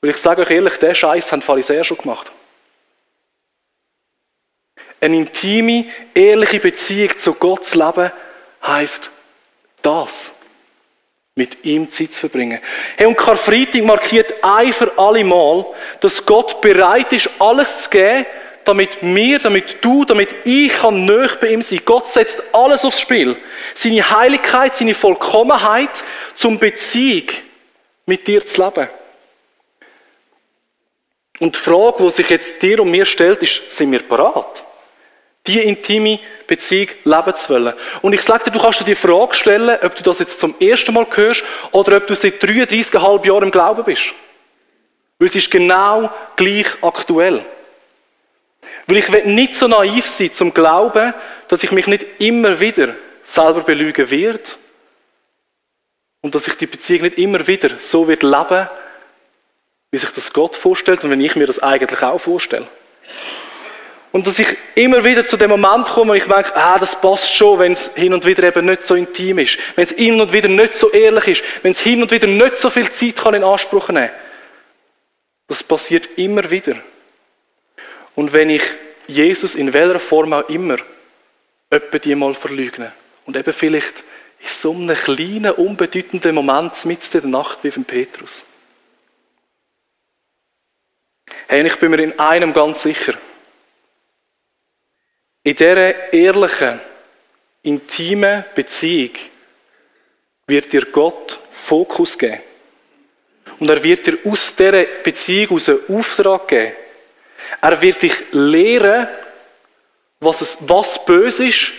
Weil 0.00 0.10
ich 0.10 0.18
sage 0.18 0.42
euch 0.42 0.50
ehrlich, 0.50 0.76
den 0.76 0.94
Scheiß 0.94 1.32
haben 1.32 1.42
Pharisäer 1.42 1.82
schon 1.82 1.98
gemacht. 1.98 2.30
Eine 5.00 5.16
intime, 5.16 5.86
ehrliche 6.14 6.60
Beziehung 6.60 7.18
zu 7.18 7.34
Gott 7.34 7.64
zu 7.64 7.76
leben, 7.76 8.12
heißt 8.62 9.10
das 9.82 10.30
mit 11.36 11.64
ihm 11.64 11.90
Zeit 11.90 12.12
zu 12.12 12.20
verbringen. 12.20 12.60
Hey, 12.96 13.06
und 13.06 13.16
Karfreitag 13.16 13.82
markiert 13.82 14.32
ein 14.42 14.72
für 14.72 14.96
alle 14.96 15.24
Mal, 15.24 15.66
dass 15.98 16.24
Gott 16.24 16.60
bereit 16.60 17.12
ist, 17.12 17.28
alles 17.40 17.84
zu 17.84 17.90
geben, 17.90 18.24
damit 18.64 18.98
wir, 19.00 19.40
damit 19.40 19.84
du, 19.84 20.04
damit 20.04 20.28
ich 20.44 20.72
kann 20.72 21.04
nöch 21.04 21.34
bei 21.40 21.48
ihm 21.48 21.60
sein. 21.60 21.80
Gott 21.84 22.08
setzt 22.08 22.40
alles 22.52 22.84
aufs 22.84 23.00
Spiel. 23.00 23.36
Seine 23.74 24.08
Heiligkeit, 24.08 24.76
seine 24.76 24.94
Vollkommenheit 24.94 26.04
zum 26.36 26.58
Beziehung 26.60 27.28
mit 28.06 28.28
dir 28.28 28.46
zu 28.46 28.62
leben. 28.62 28.88
Und 31.40 31.56
die 31.56 31.58
Frage, 31.58 32.04
die 32.04 32.10
sich 32.12 32.30
jetzt 32.30 32.62
dir 32.62 32.78
und 32.78 32.92
mir 32.92 33.04
stellt, 33.04 33.42
ist, 33.42 33.70
sind 33.72 33.90
wir 33.90 34.06
bereit? 34.06 34.62
die 35.46 35.60
intime 35.60 36.18
Beziehung 36.46 36.88
leben 37.04 37.36
zu 37.36 37.48
wollen. 37.50 37.74
Und 38.02 38.12
ich 38.12 38.22
sage 38.22 38.44
dir, 38.44 38.50
du 38.50 38.60
kannst 38.60 38.80
dir 38.80 38.84
die 38.84 38.94
Frage 38.94 39.34
stellen, 39.34 39.78
ob 39.82 39.94
du 39.96 40.02
das 40.02 40.18
jetzt 40.18 40.40
zum 40.40 40.54
ersten 40.60 40.94
Mal 40.94 41.06
hörst 41.14 41.44
oder 41.72 41.96
ob 41.96 42.06
du 42.06 42.14
seit 42.14 42.42
33,5 42.42 43.26
Jahren 43.26 43.44
im 43.44 43.50
Glauben 43.50 43.84
bist. 43.84 44.12
Weil 45.18 45.28
es 45.28 45.36
ist 45.36 45.50
genau 45.50 46.10
gleich 46.36 46.66
aktuell. 46.82 47.44
Weil 48.86 48.98
ich 48.98 49.12
will 49.12 49.24
nicht 49.26 49.54
so 49.54 49.68
naiv 49.68 50.06
sein 50.06 50.32
zum 50.32 50.52
Glauben, 50.52 51.14
dass 51.48 51.62
ich 51.62 51.72
mich 51.72 51.86
nicht 51.86 52.04
immer 52.18 52.60
wieder 52.60 52.94
selber 53.24 53.62
belügen 53.62 54.10
werde 54.10 54.40
und 56.20 56.34
dass 56.34 56.46
ich 56.46 56.56
die 56.56 56.66
Beziehung 56.66 57.02
nicht 57.02 57.18
immer 57.18 57.46
wieder 57.46 57.78
so 57.78 58.08
wird 58.08 58.22
leben, 58.22 58.68
wie 59.90 59.98
sich 59.98 60.10
das 60.10 60.32
Gott 60.32 60.56
vorstellt 60.56 61.04
und 61.04 61.10
wenn 61.10 61.20
ich 61.20 61.36
mir 61.36 61.46
das 61.46 61.62
eigentlich 61.62 62.02
auch 62.02 62.18
vorstelle. 62.18 62.66
Und 64.14 64.28
dass 64.28 64.38
ich 64.38 64.46
immer 64.76 65.02
wieder 65.02 65.26
zu 65.26 65.36
dem 65.36 65.50
Moment 65.50 65.86
komme, 65.88 66.12
wo 66.12 66.14
ich 66.14 66.28
merke, 66.28 66.54
ah, 66.54 66.78
das 66.78 67.00
passt 67.00 67.34
schon, 67.34 67.58
wenn 67.58 67.72
es 67.72 67.90
hin 67.96 68.14
und 68.14 68.24
wieder 68.24 68.44
eben 68.44 68.64
nicht 68.64 68.84
so 68.84 68.94
intim 68.94 69.40
ist. 69.40 69.58
Wenn 69.74 69.82
es 69.82 69.90
hin 69.90 70.20
und 70.20 70.32
wieder 70.32 70.46
nicht 70.46 70.76
so 70.76 70.88
ehrlich 70.92 71.26
ist. 71.26 71.42
Wenn 71.62 71.72
es 71.72 71.80
hin 71.80 72.00
und 72.00 72.12
wieder 72.12 72.28
nicht 72.28 72.56
so 72.56 72.70
viel 72.70 72.88
Zeit 72.90 73.16
kann 73.16 73.34
in 73.34 73.42
Anspruch 73.42 73.88
nehmen 73.88 74.10
Das 75.48 75.64
passiert 75.64 76.10
immer 76.14 76.48
wieder. 76.48 76.76
Und 78.14 78.32
wenn 78.32 78.50
ich 78.50 78.62
Jesus 79.08 79.56
in 79.56 79.74
welcher 79.74 79.98
Form 79.98 80.32
auch 80.32 80.48
immer 80.48 80.76
öppe 81.72 81.98
die 81.98 82.14
mal 82.14 82.34
verleugne 82.34 82.92
und 83.26 83.36
eben 83.36 83.52
vielleicht 83.52 84.04
in 84.38 84.48
so 84.48 84.70
einem 84.74 84.94
kleinen, 84.94 85.50
unbedeutenden 85.50 86.36
Moment 86.36 86.84
mitten 86.84 87.16
in 87.16 87.20
der 87.20 87.30
Nacht 87.30 87.58
wie 87.62 87.72
von 87.72 87.84
Petrus. 87.84 88.44
Hey, 91.48 91.66
ich 91.66 91.76
bin 91.80 91.90
mir 91.90 91.98
in 91.98 92.16
einem 92.20 92.52
ganz 92.52 92.84
sicher. 92.84 93.14
In 95.44 95.54
dieser 95.54 96.12
ehrlichen, 96.12 96.80
intimen 97.62 98.44
Beziehung 98.54 99.12
wird 100.46 100.72
dir 100.72 100.86
Gott 100.86 101.38
Fokus 101.52 102.16
geben. 102.16 102.40
Und 103.58 103.68
er 103.68 103.82
wird 103.82 104.06
dir 104.06 104.18
aus 104.24 104.56
dieser 104.56 104.84
Beziehung 105.02 105.56
aus 105.56 105.68
einen 105.68 105.80
Auftrag 105.88 106.48
geben. 106.48 106.74
Er 107.60 107.80
wird 107.80 108.02
dich 108.02 108.14
lehren, 108.32 109.06
was, 110.18 110.40
es, 110.40 110.58
was 110.60 111.04
böse 111.04 111.46
ist. 111.46 111.72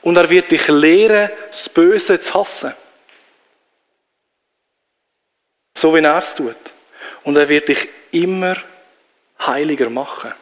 Und 0.00 0.16
er 0.16 0.30
wird 0.30 0.50
dich 0.50 0.68
lehren, 0.68 1.30
das 1.48 1.68
Böse 1.68 2.20
zu 2.20 2.34
hassen. 2.34 2.74
So 5.76 5.92
wie 5.94 6.00
er 6.00 6.18
es 6.18 6.34
tut. 6.34 6.56
Und 7.24 7.36
er 7.36 7.48
wird 7.48 7.68
dich 7.68 7.88
immer 8.12 8.56
heiliger 9.40 9.90
machen. 9.90 10.32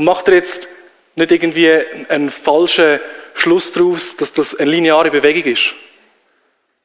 Und 0.00 0.06
macht 0.06 0.28
er 0.28 0.34
jetzt 0.36 0.66
nicht 1.14 1.30
irgendwie 1.30 1.70
einen 2.08 2.30
falschen 2.30 3.00
Schluss 3.34 3.70
daraus, 3.70 4.16
dass 4.16 4.32
das 4.32 4.54
eine 4.54 4.70
lineare 4.70 5.10
Bewegung 5.10 5.52
ist. 5.52 5.74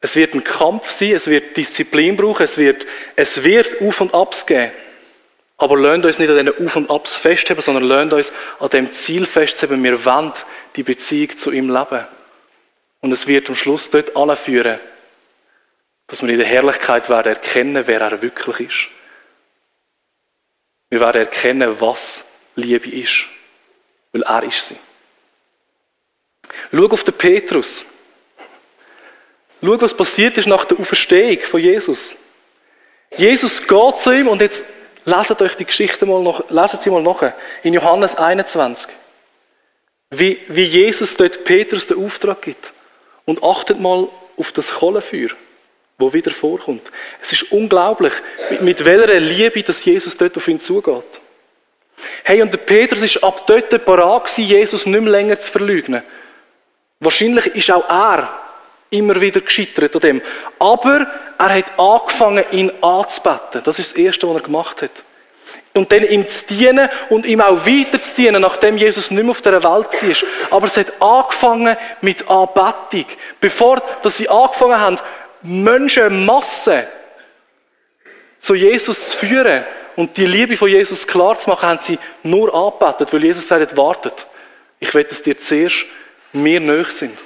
Es 0.01 0.17
wird 0.17 0.33
ein 0.33 0.43
Kampf 0.43 0.91
sein, 0.91 1.13
es 1.13 1.27
wird 1.27 1.55
Disziplin 1.55 2.17
brauchen, 2.17 2.43
es 2.43 2.57
wird, 2.57 2.85
es 3.15 3.45
wird 3.45 3.81
Auf 3.81 4.01
und 4.01 4.13
Abs 4.13 4.45
geben. 4.45 4.69
Aber 5.55 5.79
lernt 5.79 6.05
uns 6.05 6.19
nicht 6.19 6.29
an 6.29 6.45
diesen 6.45 6.67
Auf 6.67 6.75
und 6.75 6.89
Abs 6.89 7.15
festheben, 7.15 7.61
sondern 7.61 7.85
lernt 7.85 8.11
uns 8.11 8.33
an 8.59 8.67
dem 8.67 8.91
Ziel 8.91 9.25
festzuheben, 9.25 9.81
wir 9.81 10.03
wollen 10.03 10.33
die 10.75 10.83
Beziehung 10.83 11.37
zu 11.37 11.51
ihm 11.51 11.69
leben. 11.69 12.05
Und 12.99 13.13
es 13.13 13.27
wird 13.27 13.47
am 13.47 13.55
Schluss 13.55 13.89
dort 13.91 14.13
alle 14.17 14.35
führen, 14.35 14.77
dass 16.07 16.21
wir 16.21 16.27
in 16.27 16.39
der 16.39 16.47
Herrlichkeit 16.47 17.09
werden 17.09 17.29
erkennen, 17.29 17.87
wer 17.87 18.01
er 18.01 18.21
wirklich 18.21 18.59
ist. 18.59 18.87
Wir 20.89 20.99
werden 20.99 21.21
erkennen, 21.21 21.79
was 21.79 22.25
Liebe 22.55 22.89
ist. 22.89 23.25
Weil 24.11 24.23
er 24.23 24.43
ist 24.43 24.67
sie. 24.67 24.77
Schau 26.71 26.85
auf 26.85 27.03
den 27.03 27.13
Petrus. 27.13 27.85
Schau, 29.61 29.81
was 29.81 29.95
passiert 29.95 30.37
ist 30.37 30.47
nach 30.47 30.65
der 30.65 30.79
Auferstehung 30.79 31.39
von 31.39 31.59
Jesus. 31.59 32.15
Jesus 33.17 33.65
geht 33.65 33.99
zu 33.99 34.11
ihm 34.11 34.27
und 34.27 34.41
jetzt 34.41 34.63
leset 35.05 35.41
euch 35.41 35.55
die 35.55 35.65
Geschichte 35.65 36.05
mal 36.05 36.21
noch, 36.21 36.49
leset 36.49 36.81
sie 36.81 36.89
mal 36.89 37.01
nach. 37.01 37.33
In 37.63 37.73
Johannes 37.73 38.15
21. 38.15 38.89
Wie, 40.11 40.39
wie 40.47 40.63
Jesus 40.63 41.17
dort 41.17 41.43
Petrus 41.43 41.87
den 41.87 42.03
Auftrag 42.03 42.41
gibt. 42.41 42.73
Und 43.25 43.43
achtet 43.43 43.79
mal 43.79 44.07
auf 44.37 44.51
das 44.51 44.71
Kohlenfeuer, 44.71 45.29
wo 45.97 46.13
wieder 46.13 46.31
vorkommt. 46.31 46.91
Es 47.21 47.31
ist 47.31 47.51
unglaublich, 47.51 48.13
mit, 48.51 48.61
mit 48.61 48.85
welcher 48.85 49.19
Liebe, 49.19 49.63
dass 49.63 49.83
Jesus 49.83 50.15
dort 50.15 50.37
auf 50.37 50.47
ihn 50.47 50.59
zugeht. 50.59 51.21
Hey, 52.23 52.41
und 52.41 52.51
der 52.51 52.57
Petrus 52.57 53.03
ist 53.03 53.23
ab 53.23 53.45
dort 53.47 53.85
parat 53.85 54.37
Jesus 54.37 54.85
nicht 54.85 55.01
mehr 55.01 55.11
länger 55.11 55.39
zu 55.39 55.51
verleugnen. 55.51 56.03
Wahrscheinlich 56.99 57.47
ist 57.47 57.71
auch 57.71 57.87
er 57.89 58.29
immer 58.89 59.19
wieder 59.19 59.41
gescheitert 59.41 59.95
an 59.95 60.01
dem. 60.01 60.21
Aber 60.59 61.07
er 61.37 61.55
hat 61.55 61.65
angefangen, 61.77 62.43
ihn 62.51 62.71
anzubeten. 62.81 63.61
Das 63.63 63.79
ist 63.79 63.91
das 63.91 63.97
Erste, 63.97 64.27
was 64.27 64.35
er 64.35 64.43
gemacht 64.43 64.81
hat. 64.81 64.91
Und 65.73 65.91
dann 65.91 66.03
ihm 66.03 66.25
zu 66.27 66.45
dienen 66.47 66.89
und 67.09 67.25
ihm 67.25 67.41
auch 67.41 67.65
weiter 67.65 68.01
zu 68.01 68.15
dienen, 68.15 68.41
nachdem 68.41 68.77
Jesus 68.77 69.11
nicht 69.11 69.23
mehr 69.23 69.31
auf 69.31 69.41
der 69.41 69.61
Welt 69.61 69.63
war. 69.63 70.29
Aber 70.51 70.67
es 70.67 70.77
hat 70.77 71.01
angefangen 71.01 71.75
mit 72.01 72.29
Anbetung. 72.29 73.05
Bevor 73.41 73.81
dass 74.01 74.17
sie 74.17 74.29
angefangen 74.29 74.79
haben, 74.79 74.99
Menschenmassen 75.41 76.83
zu 78.39 78.55
Jesus 78.55 79.09
zu 79.09 79.17
führen, 79.17 79.65
und 79.95 80.17
die 80.17 80.25
Liebe 80.25 80.57
von 80.57 80.69
Jesus 80.69 81.07
klar 81.07 81.39
zu 81.39 81.49
machen, 81.49 81.69
haben 81.69 81.79
sie 81.81 81.99
nur 82.23 82.53
angebetet, 82.53 83.13
weil 83.13 83.23
Jesus 83.23 83.47
sagt, 83.47 83.77
wartet. 83.77 84.25
Ich 84.79 84.93
will, 84.93 85.05
dass 85.05 85.21
dir 85.21 85.37
zuerst 85.37 85.85
mir 86.33 86.59
nöch 86.59 86.91
sind. 86.91 87.17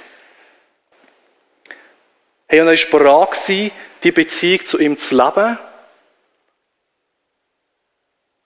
Hey, 2.46 2.60
und 2.60 2.68
er 2.68 2.78
war 2.78 2.98
bereit, 2.98 3.72
die 4.02 4.12
Beziehung 4.12 4.64
zu 4.64 4.78
ihm 4.78 4.98
zu 4.98 5.16
leben. 5.16 5.58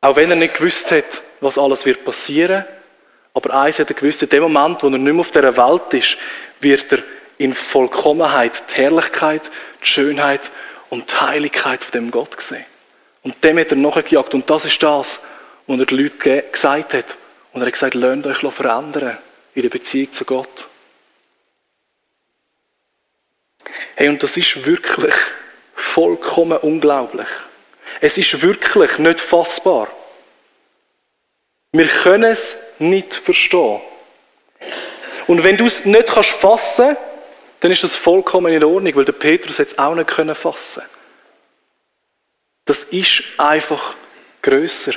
Auch 0.01 0.17
wenn 0.17 0.31
er 0.31 0.37
nicht 0.37 0.57
gewusst 0.57 0.91
hat, 0.91 1.23
was 1.41 1.59
alles 1.59 1.87
wird 1.87 2.05
passieren. 2.05 2.65
Aber 3.35 3.55
eins 3.59 3.79
hat 3.79 3.89
er 3.89 3.95
gewusst, 3.95 4.23
in 4.23 4.29
dem 4.29 4.43
Moment, 4.43 4.83
wo 4.83 4.89
er 4.89 4.99
nicht 4.99 5.13
mehr 5.13 5.21
auf 5.21 5.31
dieser 5.31 5.57
Welt 5.57 5.95
ist, 5.95 6.19
wird 6.61 6.93
er 6.93 7.03
in 7.39 7.53
Vollkommenheit 7.53 8.63
die 8.71 8.75
Herrlichkeit, 8.75 9.51
die 9.83 9.87
Schönheit 9.87 10.51
und 10.89 11.11
die 11.11 11.17
Heiligkeit 11.17 11.83
von 11.85 11.93
dem 11.93 12.11
Gott 12.11 12.41
sehen. 12.41 12.65
Und 13.25 13.43
dem 13.43 13.59
hat 13.59 13.71
er 13.71 13.77
nachgejagt. 13.77 14.35
Und 14.35 14.49
das 14.49 14.67
ist 14.67 14.81
das, 14.83 15.21
was 15.67 15.79
er 15.79 15.87
den 15.87 15.99
Leuten 15.99 16.43
gesagt 16.53 16.95
hat. 16.95 17.17
Und 17.53 17.63
er 17.63 17.67
hat 17.67 17.73
gesagt, 17.73 17.95
lernt 17.95 18.27
euch 18.27 18.39
verändern 18.53 19.19
in 19.55 19.63
der 19.63 19.71
Beziehung 19.71 20.13
zu 20.13 20.25
Gott. 20.25 20.67
Hey, 23.97 24.09
und 24.09 24.23
das 24.23 24.37
ist 24.37 24.67
wirklich 24.67 25.15
vollkommen 25.75 26.59
unglaublich. 26.59 27.29
Es 28.01 28.19
ist 28.19 28.43
wirklich 28.43 28.99
nicht 28.99 29.21
fassbar. 29.21 29.89
Wir 31.73 31.87
können 31.87 32.31
es 32.31 32.57
nicht 32.79 33.15
verstehen. 33.15 33.81
Und 35.27 35.43
wenn 35.43 35.57
du 35.57 35.67
es 35.67 35.85
nicht 35.85 36.09
kannst 36.09 36.31
fassen, 36.31 36.97
dann 37.61 37.71
ist 37.71 37.83
das 37.83 37.97
vollkommen 37.97 38.53
in 38.53 38.63
Ordnung, 38.63 38.95
weil 38.95 39.05
der 39.05 39.13
Petrus 39.13 39.59
es 39.59 39.79
auch 39.79 39.95
nicht 39.95 40.09
können 40.09 40.35
fassen. 40.35 40.83
Das 42.65 42.85
ist 42.85 43.23
einfach 43.37 43.95
größer. 44.43 44.93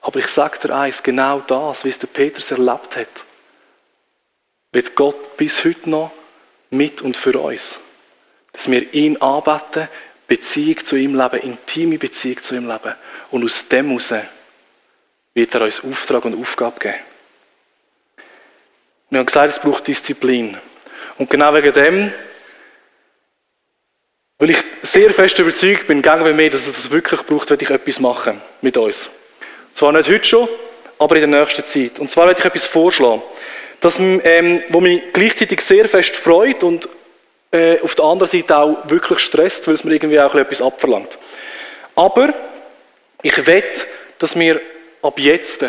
Aber 0.00 0.18
ich 0.18 0.28
sage 0.28 0.58
dir 0.58 0.76
eins, 0.76 1.02
genau 1.02 1.40
das, 1.40 1.84
wie 1.84 1.88
es 1.88 1.98
der 1.98 2.08
Petrus 2.08 2.50
erlebt 2.50 2.96
hat, 2.96 3.24
wird 4.72 4.94
Gott 4.94 5.36
bis 5.36 5.64
heute 5.64 5.88
noch 5.88 6.12
mit 6.70 7.00
und 7.00 7.16
für 7.16 7.38
uns. 7.38 7.78
Dass 8.52 8.70
wir 8.70 8.92
ihn 8.92 9.16
anbeten, 9.22 9.88
Beziehung 10.26 10.84
zu 10.84 10.96
ihm 10.96 11.14
leben, 11.14 11.40
intime 11.40 11.98
Beziehung 11.98 12.42
zu 12.42 12.54
ihm 12.56 12.68
leben. 12.68 12.94
Und 13.30 13.44
aus 13.44 13.68
dem 13.68 13.88
heraus 13.88 14.14
wird 15.34 15.54
er 15.54 15.62
uns 15.62 15.82
Auftrag 15.84 16.24
und 16.24 16.40
Aufgabe 16.40 16.80
geben. 16.80 16.94
Wir 19.10 19.18
haben 19.18 19.26
gesagt, 19.26 19.50
es 19.50 19.58
braucht 19.58 19.86
Disziplin. 19.86 20.56
Und 21.18 21.30
genau 21.30 21.54
wegen 21.54 21.72
dem, 21.72 22.12
weil 24.44 24.50
ich 24.50 24.62
sehr 24.82 25.10
fest 25.10 25.38
überzeugt 25.38 25.86
bin, 25.86 26.02
gegen 26.02 26.36
mir, 26.36 26.50
dass 26.50 26.66
es 26.66 26.74
das 26.74 26.90
wirklich 26.90 27.22
braucht, 27.22 27.48
werde 27.48 27.64
ich 27.64 27.70
etwas 27.70 27.98
machen 27.98 28.42
mit 28.60 28.76
uns. 28.76 29.08
Zwar 29.72 29.92
nicht 29.92 30.06
heute 30.06 30.24
schon, 30.26 30.46
aber 30.98 31.16
in 31.16 31.30
der 31.30 31.40
nächsten 31.40 31.64
Zeit. 31.64 31.98
Und 31.98 32.10
zwar 32.10 32.26
werde 32.26 32.38
ich 32.38 32.44
etwas 32.44 32.66
vorschlagen, 32.66 33.22
das, 33.80 33.98
ähm, 33.98 34.62
wo 34.68 34.82
mich 34.82 35.02
gleichzeitig 35.14 35.62
sehr 35.62 35.88
fest 35.88 36.16
freut 36.16 36.62
und 36.62 36.90
äh, 37.52 37.80
auf 37.80 37.94
der 37.94 38.04
anderen 38.04 38.30
Seite 38.30 38.54
auch 38.54 38.90
wirklich 38.90 39.20
stresst, 39.20 39.66
weil 39.66 39.76
es 39.76 39.84
mir 39.84 39.94
irgendwie 39.94 40.20
auch 40.20 40.34
etwas 40.34 40.60
abverlangt. 40.60 41.16
Aber 41.94 42.34
ich 43.22 43.46
wette, 43.46 43.86
dass 44.18 44.38
wir 44.38 44.60
ab 45.00 45.18
jetzt, 45.18 45.64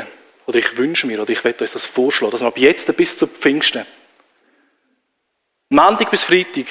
oder 0.48 0.60
ich 0.60 0.78
wünsche 0.78 1.08
mir, 1.08 1.22
oder 1.22 1.32
ich 1.32 1.46
werde 1.46 1.64
uns 1.64 1.72
das 1.72 1.86
vorschlagen, 1.86 2.32
dass 2.32 2.42
wir 2.42 2.48
ab 2.48 2.58
jetzt 2.58 2.94
bis 2.98 3.18
zum 3.18 3.30
Pfingsten, 3.30 3.86
Montag 5.70 6.12
bis 6.12 6.26
Freitag, 6.26 6.66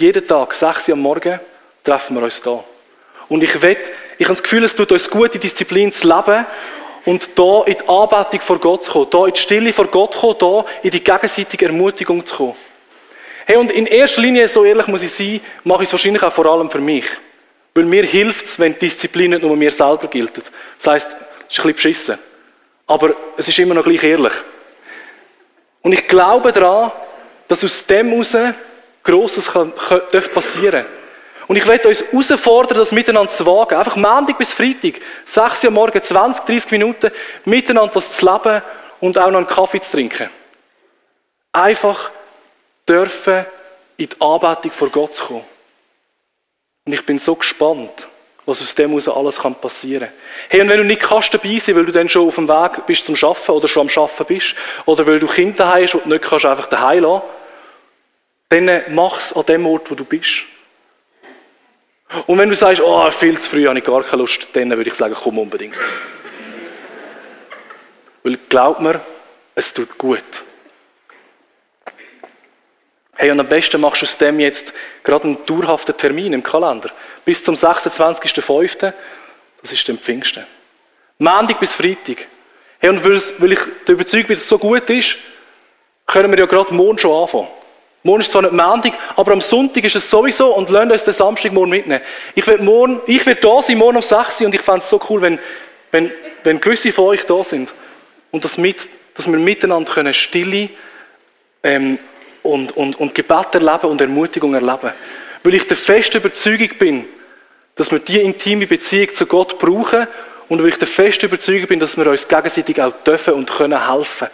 jeden 0.00 0.26
Tag, 0.26 0.54
6 0.54 0.88
Uhr 0.88 0.94
am 0.94 1.00
Morgen, 1.00 1.38
treffen 1.84 2.16
wir 2.16 2.22
uns 2.22 2.40
da. 2.40 2.64
Und 3.28 3.42
ich 3.42 3.62
wette, 3.62 3.92
ich 4.18 4.26
habe 4.26 4.34
das 4.34 4.42
Gefühl, 4.42 4.64
es 4.64 4.74
tut 4.74 4.90
uns 4.92 5.10
gut, 5.10 5.34
die 5.34 5.38
Disziplin 5.38 5.92
zu 5.92 6.08
leben 6.08 6.46
und 7.04 7.38
da 7.38 7.62
in 7.64 7.74
die 7.74 7.88
Anbetung 7.88 8.40
vor 8.40 8.58
Gott 8.58 8.84
zu 8.84 8.92
kommen, 8.92 9.06
da 9.10 9.26
in 9.26 9.32
die 9.34 9.40
Stille 9.40 9.72
vor 9.72 9.86
Gott 9.86 10.14
zu 10.14 10.20
kommen, 10.20 10.36
da 10.38 10.64
in 10.82 10.90
die 10.90 11.04
gegenseitige 11.04 11.66
Ermutigung 11.66 12.24
zu 12.24 12.34
kommen. 12.34 12.56
Hey, 13.46 13.56
und 13.56 13.70
in 13.70 13.86
erster 13.86 14.22
Linie, 14.22 14.48
so 14.48 14.64
ehrlich 14.64 14.86
muss 14.86 15.02
ich 15.02 15.12
sein, 15.12 15.40
mache 15.64 15.82
ich 15.82 15.88
es 15.88 15.92
wahrscheinlich 15.92 16.22
auch 16.22 16.32
vor 16.32 16.46
allem 16.46 16.70
für 16.70 16.80
mich. 16.80 17.04
Weil 17.74 17.84
mir 17.84 18.04
hilft 18.04 18.46
es, 18.46 18.58
wenn 18.58 18.72
die 18.74 18.80
Disziplin 18.80 19.30
nicht 19.30 19.42
nur 19.42 19.56
mir 19.56 19.70
selber 19.70 20.08
gilt. 20.08 20.32
Das 20.36 20.86
heisst, 20.86 21.08
es 21.08 21.12
ist 21.12 21.64
ein 21.64 21.72
bisschen 21.72 21.74
beschissen. 21.74 22.18
Aber 22.86 23.14
es 23.36 23.48
ist 23.48 23.58
immer 23.58 23.74
noch 23.74 23.84
gleich 23.84 24.02
ehrlich. 24.02 24.32
Und 25.82 25.92
ich 25.92 26.06
glaube 26.06 26.52
daran, 26.52 26.90
dass 27.48 27.64
aus 27.64 27.86
dem 27.86 28.10
heraus 28.10 28.36
Grosses 29.02 29.50
kann, 29.50 29.72
kann, 29.74 30.02
passieren 30.34 30.84
Und 31.46 31.56
ich 31.56 31.66
werde 31.66 31.88
uns 31.88 32.02
herausfordern, 32.02 32.78
das 32.78 32.92
miteinander 32.92 33.30
zu 33.30 33.46
wagen. 33.46 33.76
Einfach 33.76 33.96
Montag 33.96 34.38
bis 34.38 34.52
Freitag, 34.52 35.00
6 35.26 35.64
Uhr 35.64 35.70
morgen, 35.70 36.02
20, 36.02 36.44
30 36.44 36.70
Minuten, 36.70 37.10
miteinander 37.44 37.92
das 37.94 38.12
zu 38.12 38.26
leben 38.26 38.62
und 39.00 39.18
auch 39.18 39.30
noch 39.30 39.38
einen 39.38 39.46
Kaffee 39.46 39.80
zu 39.80 39.92
trinken. 39.92 40.28
Einfach 41.52 42.10
dürfen 42.88 43.46
in 43.96 44.08
die 44.08 44.20
Anbetung 44.20 44.72
vor 44.72 44.88
Gott 44.90 45.14
zu 45.14 45.24
kommen. 45.24 45.44
Und 46.84 46.92
ich 46.92 47.04
bin 47.04 47.18
so 47.18 47.34
gespannt, 47.34 48.08
was 48.46 48.62
aus 48.62 48.74
dem 48.74 48.90
heraus 48.90 49.08
alles 49.08 49.38
passieren 49.60 50.08
kann. 50.08 50.12
Hey, 50.48 50.60
und 50.60 50.68
wenn 50.68 50.78
du 50.78 50.84
nicht 50.84 51.02
kannst 51.02 51.32
dabei 51.32 51.58
sein, 51.58 51.76
weil 51.76 51.86
du 51.86 51.92
dann 51.92 52.08
schon 52.08 52.26
auf 52.26 52.34
dem 52.34 52.48
Weg 52.48 52.86
bist 52.86 53.04
zum 53.04 53.16
Schaffen 53.16 53.52
oder 53.52 53.68
schon 53.68 53.82
am 53.82 53.88
Schaffen 53.88 54.26
bist, 54.26 54.54
oder 54.86 55.06
weil 55.06 55.20
du 55.20 55.26
Kinder 55.26 55.68
hast 55.68 55.94
und 55.94 56.06
nicht 56.06 56.22
kannst 56.22 56.46
einfach 56.46 56.68
daheim 56.68 57.04
lassen, 57.04 57.22
dann 58.50 58.82
mach 58.94 59.18
es 59.18 59.32
an 59.32 59.46
dem 59.46 59.66
Ort, 59.66 59.90
wo 59.90 59.94
du 59.94 60.04
bist. 60.04 60.42
Und 62.26 62.38
wenn 62.38 62.48
du 62.48 62.56
sagst, 62.56 62.82
oh, 62.82 63.08
viel 63.10 63.38
zu 63.38 63.48
früh, 63.48 63.66
habe 63.66 63.78
ich 63.78 63.84
gar 63.84 64.02
keine 64.02 64.22
Lust, 64.22 64.48
dann 64.52 64.70
würde 64.70 64.90
ich 64.90 64.94
sagen, 64.94 65.14
komm 65.14 65.38
unbedingt. 65.38 65.76
Weil 68.24 68.38
glaub 68.48 68.80
mir, 68.80 69.00
es 69.54 69.72
tut 69.72 69.96
gut. 69.96 70.24
Hey, 73.14 73.30
und 73.30 73.38
am 73.38 73.48
besten 73.48 73.80
machst 73.80 74.02
du 74.02 74.06
aus 74.06 74.18
dem 74.18 74.40
jetzt 74.40 74.72
gerade 75.04 75.24
einen 75.24 75.44
dauerhaften 75.46 75.96
Termin 75.96 76.32
im 76.32 76.42
Kalender. 76.42 76.90
Bis 77.24 77.44
zum 77.44 77.54
26.05., 77.54 78.92
das 79.62 79.72
ist 79.72 79.86
der 79.86 79.94
Pfingsten. 79.96 80.46
Montag 81.18 81.60
bis 81.60 81.74
Freitag. 81.74 82.26
Hey, 82.78 82.90
und 82.90 83.04
weil 83.04 83.52
ich 83.52 83.60
der 83.86 83.94
Überzeugung 83.94 84.26
bin, 84.26 84.36
dass 84.36 84.42
es 84.42 84.48
so 84.48 84.58
gut 84.58 84.88
ist, 84.90 85.18
können 86.06 86.30
wir 86.32 86.38
ja 86.38 86.46
gerade 86.46 86.74
morgen 86.74 86.98
schon 86.98 87.22
anfangen. 87.22 87.59
Morgen 88.02 88.22
ist 88.22 88.32
zwar 88.32 88.42
nicht 88.42 88.54
Montag, 88.54 88.94
aber 89.14 89.32
am 89.32 89.42
Sonntag 89.42 89.84
ist 89.84 89.96
es 89.96 90.08
sowieso 90.08 90.54
und 90.54 90.70
lasst 90.70 90.90
uns 90.90 91.04
den 91.04 91.12
Samstag 91.12 91.52
morgen 91.52 91.70
mitnehmen. 91.70 92.00
Ich 92.34 92.46
werde 92.46 92.62
morgen, 92.62 93.00
ich 93.06 93.26
werde 93.26 93.40
da 93.42 93.60
sein, 93.60 93.76
morgen 93.76 93.96
um 93.96 94.02
6 94.02 94.40
Uhr 94.40 94.46
und 94.46 94.54
ich 94.54 94.62
fände 94.62 94.80
es 94.80 94.88
so 94.88 95.00
cool, 95.10 95.20
wenn, 95.20 95.38
wenn, 95.90 96.10
wenn 96.42 96.60
gewisse 96.60 96.92
von 96.92 97.06
euch 97.06 97.26
da 97.26 97.44
sind 97.44 97.74
und 98.30 98.42
das 98.42 98.56
mit, 98.56 98.88
dass 99.14 99.30
wir 99.30 99.38
miteinander 99.38 99.92
können 99.92 100.14
stille 100.14 100.70
ähm, 101.62 101.98
und, 102.42 102.74
und, 102.74 102.98
und 102.98 103.14
Gebet 103.14 103.54
erleben 103.54 103.90
und 103.90 104.00
Ermutigung 104.00 104.54
erleben. 104.54 104.92
Weil 105.42 105.54
ich 105.54 105.66
der 105.66 105.76
festen 105.76 106.18
Überzeugung 106.18 106.70
bin, 106.78 107.04
dass 107.74 107.90
wir 107.90 107.98
diese 107.98 108.20
intime 108.20 108.66
Beziehung 108.66 109.14
zu 109.14 109.26
Gott 109.26 109.58
brauchen 109.58 110.06
und 110.48 110.62
weil 110.62 110.70
ich 110.70 110.78
der 110.78 110.88
festen 110.88 111.26
Überzeugung 111.26 111.66
bin, 111.66 111.80
dass 111.80 111.98
wir 111.98 112.06
uns 112.06 112.26
gegenseitig 112.26 112.80
auch 112.80 112.92
dürfen 113.04 113.34
und 113.34 113.50
können 113.50 113.86
helfen 113.92 114.28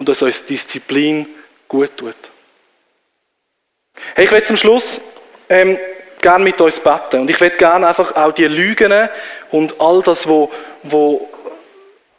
und 0.00 0.08
dass 0.08 0.22
uns 0.22 0.44
Disziplin 0.44 1.26
gut 1.68 1.96
tut. 1.96 2.31
Hey, 4.14 4.24
ich 4.24 4.32
werde 4.32 4.46
zum 4.46 4.56
Schluss 4.56 5.00
ähm, 5.48 5.78
gerne 6.20 6.44
mit 6.44 6.60
uns 6.60 6.80
beten 6.80 7.20
und 7.20 7.30
ich 7.30 7.40
werde 7.40 7.56
gerne 7.56 7.86
einfach 7.88 8.14
auch 8.14 8.32
die 8.32 8.46
Lügen 8.46 9.08
und 9.50 9.80
all 9.80 10.02
das, 10.02 10.28
wo, 10.28 10.50
wo, 10.82 11.28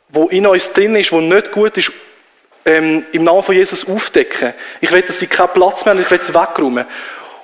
wo 0.09 0.27
in 0.27 0.45
uns 0.45 0.71
drin 0.73 0.95
ist, 0.95 1.11
wo 1.11 1.21
nicht 1.21 1.51
gut 1.51 1.77
ist, 1.77 1.91
ähm, 2.65 3.05
im 3.11 3.23
Namen 3.23 3.43
von 3.43 3.55
Jesus 3.55 3.87
aufdecken. 3.87 4.53
Ich 4.81 4.91
will, 4.91 5.01
dass 5.01 5.19
sie 5.19 5.27
keinen 5.27 5.49
Platz 5.49 5.85
mehr 5.85 5.93
haben, 5.93 6.01
ich 6.01 6.11
will 6.11 6.19
es 6.19 6.33
wegräumen. 6.33 6.85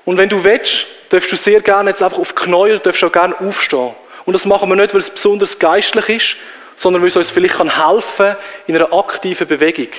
Und 0.06 0.18
wenn 0.18 0.30
du 0.30 0.44
willst, 0.44 0.88
darfst 1.10 1.32
du 1.32 1.36
sehr 1.36 1.62
gerne 1.62 1.92
jetzt 1.92 2.02
einfach 2.02 2.20
auf 2.20 2.34
die 2.34 2.44
Knie, 2.44 2.80
darfst 2.82 3.04
auch 3.04 3.12
gerne 3.12 3.36
aufstehen. 3.40 3.94
Und 4.26 4.34
das 4.34 4.46
machen 4.46 4.70
wir 4.70 4.76
nicht, 4.76 4.94
weil 4.94 5.02
es 5.02 5.10
besonders 5.10 5.60
geistlich 5.60 6.10
ist, 6.10 6.36
sondern 6.76 7.02
weil 7.02 7.10
es 7.10 7.18
uns 7.18 7.32
vielleicht 7.32 7.58
kann 7.58 7.86
helfen 7.86 8.36
in 8.68 8.76
einer 8.76 8.94
aktiven 8.94 9.48
Bewegung. 9.48 9.90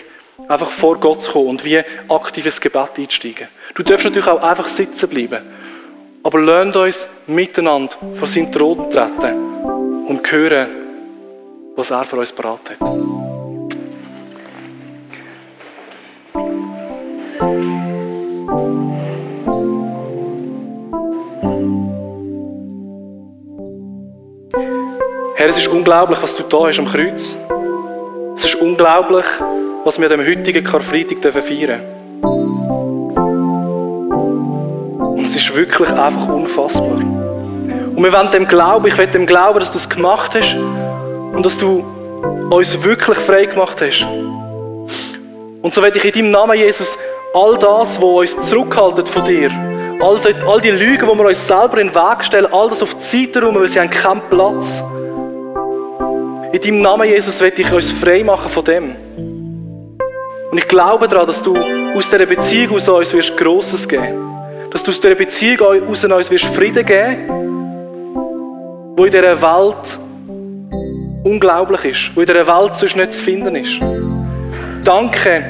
Einfach 0.49 0.71
vor 0.71 0.99
Gott 0.99 1.23
zu 1.23 1.33
kommen 1.33 1.49
und 1.49 1.65
wie 1.65 1.83
aktives 2.09 2.61
Gebet 2.61 2.91
einzusteigen. 2.97 3.49
Du 3.75 3.83
darfst 3.83 4.05
natürlich 4.05 4.29
auch 4.29 4.43
einfach 4.43 4.69
sitzen 4.69 5.09
bleiben. 5.09 5.43
Aber 6.23 6.41
lernt 6.41 6.77
uns 6.77 7.09
miteinander 7.27 7.97
vor 8.19 8.29
seinen 8.29 8.53
Thron 8.53 8.91
treten 8.91 10.07
und 10.07 10.31
hören, 10.31 10.67
was 11.77 11.91
er 11.91 12.05
für 12.05 12.17
uns 12.17 12.33
beraten 12.33 12.75
hat. 12.79 13.21
Herr, 25.37 25.49
es 25.49 25.57
ist 25.57 25.69
unglaublich, 25.69 26.21
was 26.21 26.37
du 26.37 26.43
da 26.43 26.67
hast 26.67 26.79
am 26.79 26.87
Kreuz. 26.87 27.35
Es 28.37 28.45
ist 28.45 28.57
unglaublich, 28.57 29.25
was 29.85 29.99
wir 29.99 30.11
am 30.11 30.21
heutigen 30.21 30.63
Karfreitag 30.63 31.33
feiern 31.33 31.43
dürfen. 31.43 32.00
Es 35.31 35.37
ist 35.37 35.55
wirklich 35.55 35.89
einfach 35.91 36.29
unfassbar. 36.29 36.89
Und 36.91 38.03
wir 38.03 38.13
wollen 38.13 38.31
dem 38.33 38.49
glauben, 38.49 38.87
ich 38.89 38.99
will 38.99 39.07
dem 39.07 39.27
glauben, 39.27 39.61
dass 39.61 39.71
du 39.71 39.79
es 39.79 39.89
gemacht 39.89 40.33
hast 40.35 40.57
und 40.57 41.47
dass 41.47 41.57
du 41.57 41.85
uns 42.51 42.83
wirklich 42.83 43.19
frei 43.19 43.45
gemacht 43.45 43.81
hast. 43.81 44.05
Und 45.63 45.73
so 45.73 45.83
werde 45.83 45.99
ich 45.99 46.05
in 46.05 46.13
deinem 46.13 46.31
Namen, 46.31 46.59
Jesus, 46.59 46.99
all 47.33 47.57
das, 47.59 48.03
was 48.03 48.37
uns 48.37 48.49
zurückhaltet 48.49 49.09
von 49.09 49.25
dir, 49.25 49.51
All 50.01 50.19
die, 50.19 50.35
all 50.47 50.61
die 50.63 50.71
Lügen, 50.71 51.07
die 51.07 51.19
wir 51.19 51.27
uns 51.27 51.47
selber 51.47 51.79
in 51.79 51.89
den 51.89 51.95
Weg 51.95 52.25
stellen, 52.25 52.47
all 52.51 52.71
das 52.71 52.83
auf 52.83 52.95
die 52.95 53.27
Seite 53.27 53.45
rum, 53.45 53.55
weil 53.55 53.69
sie 53.69 53.79
haben 53.79 53.91
keinen 53.91 54.23
Platz. 54.31 54.83
In 56.53 56.61
deinem 56.61 56.81
Namen, 56.81 57.07
Jesus, 57.07 57.39
will 57.43 57.53
ich 57.55 57.71
uns 57.71 57.91
frei 57.91 58.25
machen 58.25 58.49
von 58.49 58.65
dem. 58.65 58.97
Und 60.51 60.57
ich 60.57 60.67
glaube 60.67 61.07
daran, 61.07 61.27
dass 61.27 61.43
du 61.43 61.55
aus 61.55 62.09
dieser 62.09 62.25
Beziehung 62.25 62.77
aus 62.77 62.89
uns 62.89 63.13
wirst 63.13 63.37
Grosses 63.37 63.87
geben. 63.87 64.40
Dass 64.71 64.83
du 64.83 64.91
aus 64.91 65.01
dieser 65.01 65.15
Beziehung 65.15 65.89
aus 65.89 66.05
uns 66.05 66.31
wirst 66.31 66.47
Frieden 66.47 66.85
geben, 66.85 67.29
wo 68.97 69.05
in 69.05 69.11
dieser 69.11 69.41
Welt 69.43 69.99
unglaublich 71.25 71.85
ist, 71.85 72.11
wo 72.15 72.21
in 72.21 72.27
dieser 72.27 72.47
Welt 72.47 72.77
sonst 72.77 72.97
nicht 72.97 73.13
zu 73.13 73.25
finden 73.25 73.57
ist. 73.57 73.81
Danke, 74.85 75.45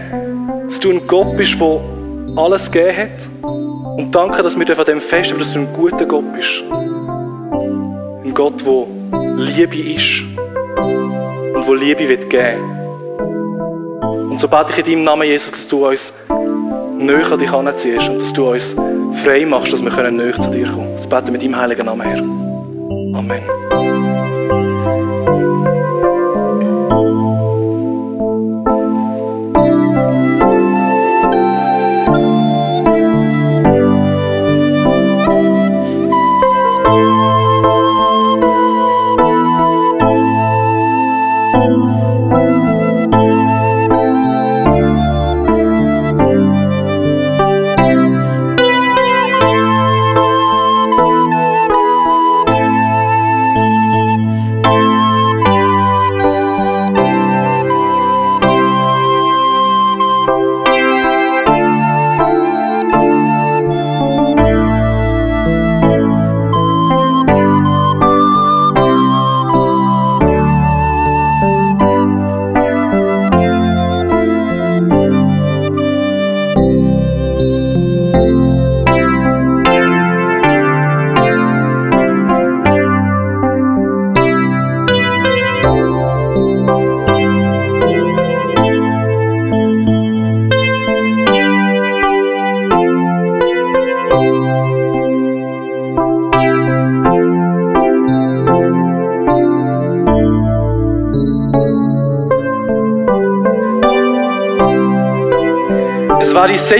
dass 0.67 0.81
du 0.81 0.91
ein 0.91 1.07
Gott 1.07 1.37
bist, 1.37 1.61
der 1.61 1.81
alles 2.37 2.71
gegeben 2.71 2.97
hat. 2.97 3.45
Und 3.99 4.15
danke, 4.15 4.43
dass 4.43 4.59
wir 4.59 4.75
von 4.75 4.85
dem 4.85 5.01
feststellen, 5.01 5.41
dass 5.41 5.53
du 5.53 5.61
ein 5.61 5.73
guter 5.73 6.07
Gott 6.07 6.25
bist. 6.35 6.63
Ein 6.71 8.33
Gott, 8.35 8.55
der 8.65 8.87
Liebe 9.37 9.77
ist 9.77 10.23
und 11.55 11.67
wo 11.67 11.75
Liebe 11.75 12.09
wird 12.09 12.31
geben. 12.31 12.61
Und 14.31 14.41
so 14.41 14.49
bete 14.49 14.73
ich 14.73 14.79
in 14.79 14.85
deinem 14.85 15.05
Namen, 15.05 15.29
Jesus, 15.29 15.53
dass 15.53 15.69
du 15.69 15.87
uns 15.87 16.13
näher 16.99 17.33
an 17.33 17.39
dich 17.39 17.51
anziehst 17.51 18.09
und 18.09 18.21
dass 18.21 18.33
du 18.33 18.51
uns 18.51 18.75
frei 19.15 19.45
machst, 19.47 19.73
dass 19.73 19.83
wir 19.83 20.11
näher 20.11 20.39
zu 20.39 20.51
dir 20.51 20.67
kommen 20.67 20.77
können. 20.79 20.97
Das 20.97 21.07
beten 21.09 21.33
mit 21.33 21.43
deinem 21.43 21.57
heiligen 21.57 21.87
Namen, 21.87 22.03
Herr. 22.03 22.23
Amen. 23.19 24.10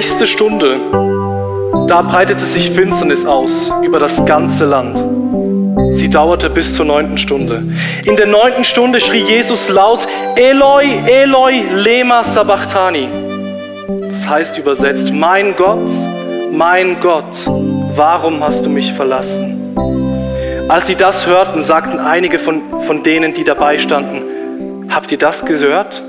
Sechste 0.01 0.27
Stunde. 0.27 0.81
Da 1.87 2.01
breitete 2.01 2.47
sich 2.47 2.71
Finsternis 2.71 3.27
aus 3.27 3.71
über 3.83 3.99
das 3.99 4.25
ganze 4.25 4.65
Land. 4.65 4.97
Sie 5.93 6.09
dauerte 6.09 6.49
bis 6.49 6.75
zur 6.75 6.87
neunten 6.87 7.19
Stunde. 7.19 7.63
In 8.07 8.17
der 8.17 8.27
neunten 8.27 8.65
Stunde 8.65 8.99
schrie 8.99 9.25
Jesus 9.25 9.69
laut, 9.69 10.09
Eloi, 10.37 10.87
Eloi, 11.07 11.63
lema 11.75 12.25
sabachthani. 12.25 13.09
Das 14.09 14.27
heißt 14.27 14.57
übersetzt, 14.57 15.13
mein 15.13 15.55
Gott, 15.55 15.91
mein 16.51 16.99
Gott, 17.01 17.37
warum 17.95 18.43
hast 18.43 18.65
du 18.65 18.71
mich 18.71 18.95
verlassen? 18.95 19.75
Als 20.67 20.87
sie 20.87 20.95
das 20.95 21.27
hörten, 21.27 21.61
sagten 21.61 21.99
einige 21.99 22.39
von, 22.39 22.63
von 22.87 23.03
denen, 23.03 23.35
die 23.35 23.45
dabei 23.45 23.79
standen, 23.79 24.89
habt 24.89 25.13
ihr 25.13 25.19
das 25.19 25.45
gehört? 25.45 26.03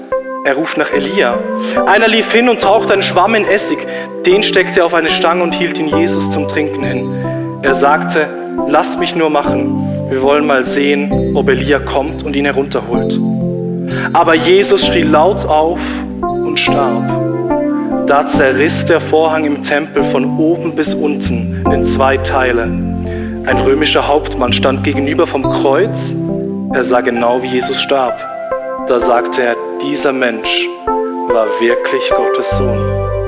Er 0.44 0.56
ruft 0.56 0.76
nach 0.76 0.92
Elia. 0.92 1.38
Einer 1.86 2.08
lief 2.08 2.32
hin 2.32 2.50
und 2.50 2.62
tauchte 2.62 2.94
einen 2.94 3.04
Schwamm 3.04 3.36
in 3.36 3.46
Essig. 3.46 3.86
Den 4.26 4.42
steckte 4.42 4.80
er 4.80 4.88
auf 4.88 4.96
eine 4.96 5.12
Stange 5.12 5.44
und 5.44 5.54
hielt 5.54 5.78
ihn 5.78 5.88
Jesus 5.88 6.32
zum 6.32 6.48
Trinken 6.48 6.84
hin. 6.84 7.60
Er 7.62 7.76
sagte, 7.76 8.28
lass 8.68 8.98
mich 8.98 9.16
nur 9.16 9.30
machen. 9.30 10.10
Wir 10.10 10.24
wollen 10.24 10.48
mal 10.48 10.64
sehen, 10.64 11.36
ob 11.36 11.48
Elia 11.48 11.78
kommt 11.78 12.24
und 12.24 12.36
ihn 12.36 12.46
herunterholt. 12.46 13.20
Aber 14.14 14.34
Jesus 14.34 14.84
schrie 14.84 15.04
laut 15.04 15.46
auf 15.46 15.80
und 16.22 16.60
starb. 16.60 18.08
Da 18.08 18.26
zerriss 18.26 18.84
der 18.86 19.00
Vorhang 19.00 19.46
im 19.46 19.62
Tempel 19.62 20.04
von 20.04 20.40
oben 20.40 20.76
bis 20.76 20.96
unten 20.96 21.64
in 21.72 21.86
zwei 21.86 22.18
Teile. 22.18 22.64
Ein 22.64 23.60
römischer 23.64 24.08
Hauptmann 24.08 24.54
stand 24.54 24.84
gegenüber 24.84 25.28
vom 25.28 25.44
Kreuz. 25.44 26.16
Er 26.74 26.84
sah 26.84 27.02
genau, 27.02 27.44
wie 27.44 27.48
Jesus 27.48 27.80
starb. 27.80 28.18
Da 28.88 29.00
sagte 29.00 29.44
er, 29.44 29.56
dieser 29.84 30.14
Mensch 30.14 30.68
war 31.30 31.48
wirklich 31.60 32.10
Gottes 32.10 32.50
Sohn. 32.52 33.21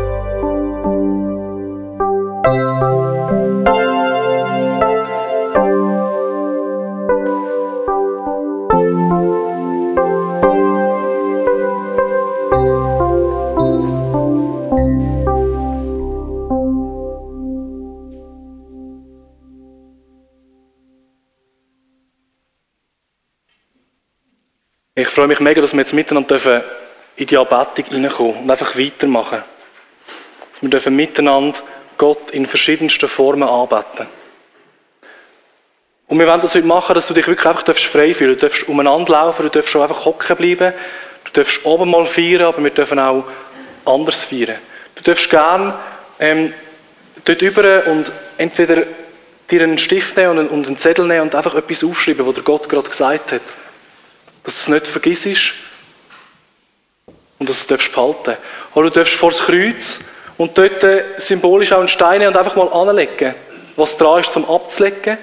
Freue 25.24 25.30
mich 25.30 25.40
mega, 25.40 25.62
dass 25.62 25.72
wir 25.72 25.80
jetzt 25.80 25.94
miteinander 25.94 26.28
dürfen 26.28 26.62
in 27.16 27.28
die 27.28 27.38
Anbetung 27.38 27.86
hineinkommen 27.86 28.40
und 28.40 28.52
einfach 28.52 28.78
weitermachen. 28.78 29.42
Dass 30.52 30.62
wir 30.62 30.70
dürfen 30.70 30.98
miteinander 30.98 31.60
Gott 31.98 32.32
in 32.32 32.46
verschiedensten 32.46 33.08
Formen 33.08 33.48
anbeten. 33.48 34.06
Und 36.10 36.20
wir 36.20 36.28
wollen 36.28 36.42
das 36.42 36.56
heute 36.56 36.68
machen, 36.68 36.94
dass 36.94 37.08
du 37.08 37.14
dich 37.14 37.26
wirklich 37.26 37.48
einfach 37.48 37.74
frei 37.74 38.14
fühlen. 38.14 38.34
Du 38.34 38.48
darfst 38.48 38.68
umeinander 38.68 39.14
laufen, 39.14 39.44
du 39.44 39.50
darfst 39.50 39.72
schon 39.72 39.84
einfach 39.84 40.04
hocken 40.04 40.36
bleiben. 40.36 40.74
Du 41.24 41.32
darfst 41.32 41.66
oben 41.66 41.90
mal 41.90 42.06
feiern, 42.06 42.42
aber 42.42 42.62
wir 42.62 42.72
dürfen 42.72 43.00
auch 43.00 43.24
anders 43.86 44.26
feiern. 44.26 44.58
Du 44.96 45.04
darfst 45.04 45.30
gerne 45.30 45.74
ähm, 46.20 46.54
dort 47.24 47.42
über 47.42 47.88
und 47.88 48.12
entweder 48.38 48.84
dir 49.50 49.64
einen 49.64 49.78
Stift 49.78 50.18
nehmen 50.18 50.32
und 50.32 50.40
einen, 50.40 50.50
und 50.50 50.68
einen 50.68 50.78
Zettel 50.78 51.08
nehmen 51.08 51.22
und 51.22 51.36
einfach 51.36 51.56
etwas 51.56 51.82
aufschreiben, 51.82 52.28
was 52.28 52.34
der 52.36 52.44
Gott 52.44 52.68
gerade 52.68 52.90
gesagt 52.90 53.32
hat. 53.32 53.42
Dass 54.44 54.56
du 54.56 54.62
es 54.62 54.68
nicht 54.68 54.88
vergisst 54.88 55.54
und 57.40 57.50
dass 57.50 57.68
du 57.68 57.76
es 57.76 57.90
behalten 57.90 58.38
Oder 58.76 58.90
du 58.90 59.00
darfst 59.00 59.16
vor 59.16 59.32
das 59.32 59.40
Kreuz 59.40 60.00
und 60.38 60.58
dort 60.58 60.86
symbolisch 61.18 61.72
auch 61.72 61.80
einen 61.80 61.88
Stein 61.88 62.26
und 62.28 62.36
einfach 62.36 62.56
mal 62.56 62.68
anlegen, 62.70 63.36
was 63.76 63.98
dran 63.98 64.22
ist, 64.22 64.32
zum 64.32 64.50
abzulegen. 64.50 65.18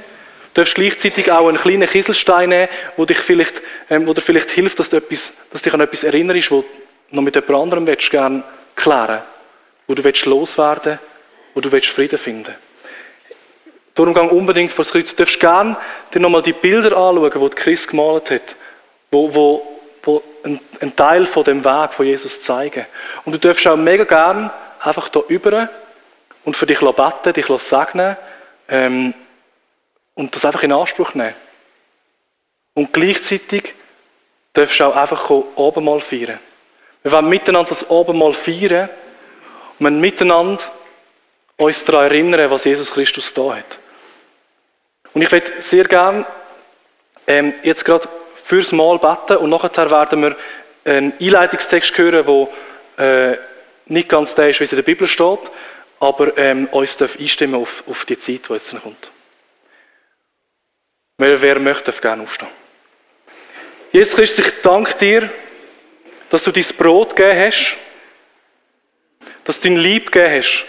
Du 0.55 0.61
darfst 0.61 0.75
gleichzeitig 0.75 1.31
auch 1.31 1.49
einen 1.49 1.59
kleinen 1.59 1.89
Kieselstein 1.89 2.49
nehmen, 2.49 2.69
wo, 2.97 3.05
dich 3.05 3.19
vielleicht, 3.19 3.63
ähm, 3.89 4.07
wo 4.07 4.15
dir 4.15 4.21
vielleicht 4.21 4.51
hilft, 4.51 4.79
dass 4.79 4.91
du, 4.91 4.97
etwas, 4.97 5.33
dass 5.53 5.63
dich 5.63 5.73
an 5.73 5.81
etwas 5.81 6.05
erinnerst, 6.05 6.51
wo 6.51 6.63
du 6.63 6.67
noch 7.17 7.23
mit 7.23 7.35
jemand 7.35 7.63
anderem 7.63 7.87
willst, 7.87 8.11
gerne 8.11 8.43
klären 8.75 9.21
wo 9.87 9.95
du 9.95 10.05
willst 10.05 10.25
loswerden 10.27 11.01
wo 11.55 11.61
du 11.61 11.73
willst 11.73 11.89
Frieden 11.89 12.19
finden 12.19 12.55
Darum 13.95 14.15
gang 14.15 14.31
unbedingt 14.31 14.71
vor 14.71 14.85
das 14.85 14.93
Kreuz. 14.93 15.11
Du 15.11 15.17
darfst 15.17 15.41
gerne 15.41 15.77
dir 16.15 16.21
nochmal 16.21 16.43
die 16.43 16.53
Bilder 16.53 16.97
anschauen, 16.97 17.51
die 17.51 17.57
Christ 17.57 17.89
gemalt 17.89 18.31
hat 18.31 18.55
wo, 19.11 19.35
wo, 19.35 19.63
wo 20.03 20.23
einen 20.45 20.97
Teil 20.97 21.27
von 21.27 21.45
dem 21.45 21.65
Weg 21.65 21.93
von 21.93 22.07
Jesus 22.07 22.41
zeigen. 22.41 22.87
Und 23.25 23.33
du 23.33 23.39
darfst 23.39 23.67
auch 23.67 23.77
mega 23.77 24.05
gern 24.05 24.51
einfach 24.81 25.09
da 25.09 25.21
über 25.29 25.69
und 26.45 26.57
für 26.57 26.67
dich 26.67 26.81
beten, 26.81 27.33
dich 27.33 27.47
segnen 27.63 28.17
ähm, 28.69 29.15
und 30.15 30.35
das 30.35 30.45
einfach 30.45 30.63
in 30.63 30.73
Anspruch 30.73 31.15
nehmen. 31.15 31.35
Und 32.75 32.93
gleichzeitig 32.93 33.75
darfst 34.53 34.81
du 34.81 34.85
auch 34.85 34.97
einfach 34.97 35.29
oben 35.31 35.85
mal 35.85 36.01
feiern. 36.01 36.39
Wir 37.03 37.13
wollen 37.13 37.29
miteinander 37.29 37.69
das 37.69 37.89
oben 37.91 38.19
mal 38.19 38.33
feiern 38.33 38.89
und 39.79 39.87
wir 39.87 39.91
miteinander 39.91 40.63
uns 41.57 41.85
daran 41.85 42.05
erinnern, 42.05 42.51
was 42.51 42.65
Jesus 42.65 42.93
Christus 42.93 43.33
da 43.35 43.57
hat. 43.57 43.79
Und 45.13 45.23
ich 45.23 45.31
würde 45.31 45.51
sehr 45.61 45.85
gerne 45.85 46.25
ähm, 47.27 47.53
jetzt 47.63 47.85
gerade 47.85 48.09
fürs 48.51 48.73
Mal 48.73 48.99
beten 48.99 49.37
und 49.37 49.51
nachher 49.51 49.91
werden 49.93 50.23
wir 50.23 50.37
einen 50.85 51.13
Einleitungstext 51.21 51.97
hören, 51.97 52.49
der 52.99 53.33
äh, 53.33 53.39
nicht 53.87 54.09
ganz 54.09 54.35
der 54.35 54.51
ist, 54.51 54.59
wie 54.59 54.65
es 54.65 54.73
in 54.73 54.77
der 54.77 54.83
Bibel 54.83 55.07
steht, 55.07 55.39
aber 56.01 56.37
ähm, 56.37 56.67
uns 56.73 56.97
darf 56.97 57.17
einstimmen 57.17 57.61
auf, 57.61 57.85
auf 57.87 58.05
die 58.07 58.19
Zeit, 58.19 58.49
die 58.49 58.53
jetzt 58.55 58.75
kommt. 58.83 59.11
Wer, 61.19 61.41
wer 61.41 61.61
möchte, 61.61 61.85
darf 61.85 62.01
gerne 62.01 62.25
aufstehen. 62.25 62.49
Jesus 63.93 64.17
Christus, 64.17 64.47
ich 64.47 64.63
danke 64.63 64.95
dir, 64.99 65.31
dass 66.29 66.43
du 66.43 66.51
dein 66.51 66.65
Brot 66.77 67.15
gegeben 67.15 67.39
hast, 67.47 67.77
dass 69.45 69.61
du 69.61 69.69
dein 69.69 69.79
Lieb 69.79 70.11
gegeben 70.11 70.43
hast, 70.43 70.65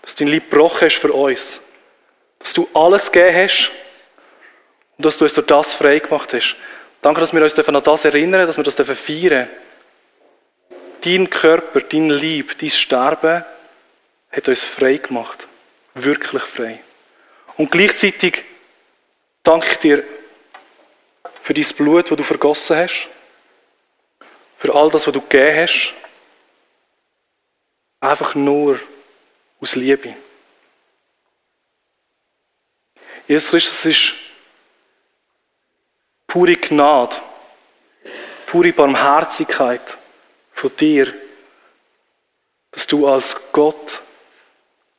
dass 0.00 0.14
du 0.14 0.24
dein 0.24 0.32
Lieb 0.32 0.50
gebrochen 0.50 0.86
hast 0.86 0.96
für 0.96 1.12
uns, 1.12 1.60
dass 2.38 2.54
du 2.54 2.66
alles 2.72 3.12
gegeben 3.12 3.36
hast 3.36 3.70
und 5.00 5.06
dass 5.06 5.16
du 5.16 5.24
uns 5.24 5.32
durch 5.32 5.46
das 5.46 5.72
frei 5.72 5.98
gemacht 5.98 6.34
hast. 6.34 6.56
Danke, 7.00 7.22
dass 7.22 7.32
wir 7.32 7.42
uns 7.42 7.58
an 7.58 7.82
das 7.82 8.04
erinnern, 8.04 8.46
dass 8.46 8.58
wir 8.58 8.64
das 8.64 8.74
feiern 8.74 9.48
Dein 11.00 11.30
Körper, 11.30 11.80
dein 11.80 12.10
Lieb, 12.10 12.58
dein 12.58 12.68
Sterben 12.68 13.42
hat 14.30 14.46
uns 14.46 14.62
frei 14.62 14.98
gemacht. 14.98 15.48
Wirklich 15.94 16.42
frei. 16.42 16.80
Und 17.56 17.70
gleichzeitig 17.70 18.44
danke 19.42 19.68
ich 19.72 19.78
dir 19.78 20.04
für 21.40 21.54
dein 21.54 21.64
Blut, 21.78 22.10
das 22.10 22.18
du 22.18 22.22
vergossen 22.22 22.76
hast. 22.76 23.08
Für 24.58 24.74
all 24.74 24.90
das, 24.90 25.06
was 25.06 25.14
du 25.14 25.22
gegeben 25.22 25.62
hast. 25.62 25.94
Einfach 28.00 28.34
nur 28.34 28.78
aus 29.62 29.76
Liebe. 29.76 30.14
Jesus 33.26 33.48
Christus 33.48 33.86
ist 33.86 34.19
pure 36.30 36.56
Gnade, 36.56 37.16
pure 38.46 38.72
Barmherzigkeit 38.72 39.96
von 40.52 40.70
dir, 40.76 41.12
dass 42.70 42.86
du 42.86 43.08
als 43.08 43.36
Gott 43.50 44.00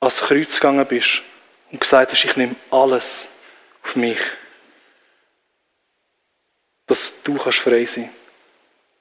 ans 0.02 0.20
Kreuz 0.20 0.56
gegangen 0.56 0.86
bist 0.86 1.22
und 1.72 1.80
gesagt 1.80 2.12
hast, 2.12 2.26
ich 2.26 2.36
nehme 2.36 2.56
alles 2.70 3.30
auf 3.82 3.96
mich. 3.96 4.20
Dass 6.88 7.14
du 7.24 7.38
kannst 7.38 7.60
frei 7.60 7.86
sein. 7.86 8.10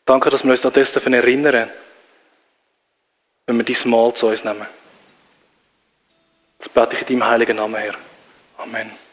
Danke, 0.04 0.30
dass 0.30 0.44
wir 0.44 0.52
uns 0.52 0.64
an 0.64 0.72
das 0.72 0.96
erinnern 0.96 1.70
wenn 3.46 3.56
wir 3.56 3.64
dieses 3.64 3.84
Mal 3.86 4.14
zu 4.14 4.28
uns 4.28 4.44
nehmen. 4.44 4.66
Das 6.58 6.68
bete 6.68 6.94
ich 6.94 7.00
in 7.10 7.18
deinem 7.18 7.28
heiligen 7.28 7.56
Namen, 7.56 7.74
Herr. 7.74 7.94
Amen. 8.58 9.09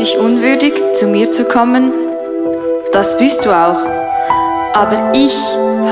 Dich 0.00 0.16
unwürdig, 0.18 0.72
zu 0.94 1.06
mir 1.06 1.30
zu 1.30 1.44
kommen? 1.44 1.92
Das 2.92 3.18
bist 3.18 3.44
du 3.44 3.50
auch. 3.50 3.80
Aber 4.72 5.12
ich 5.12 5.36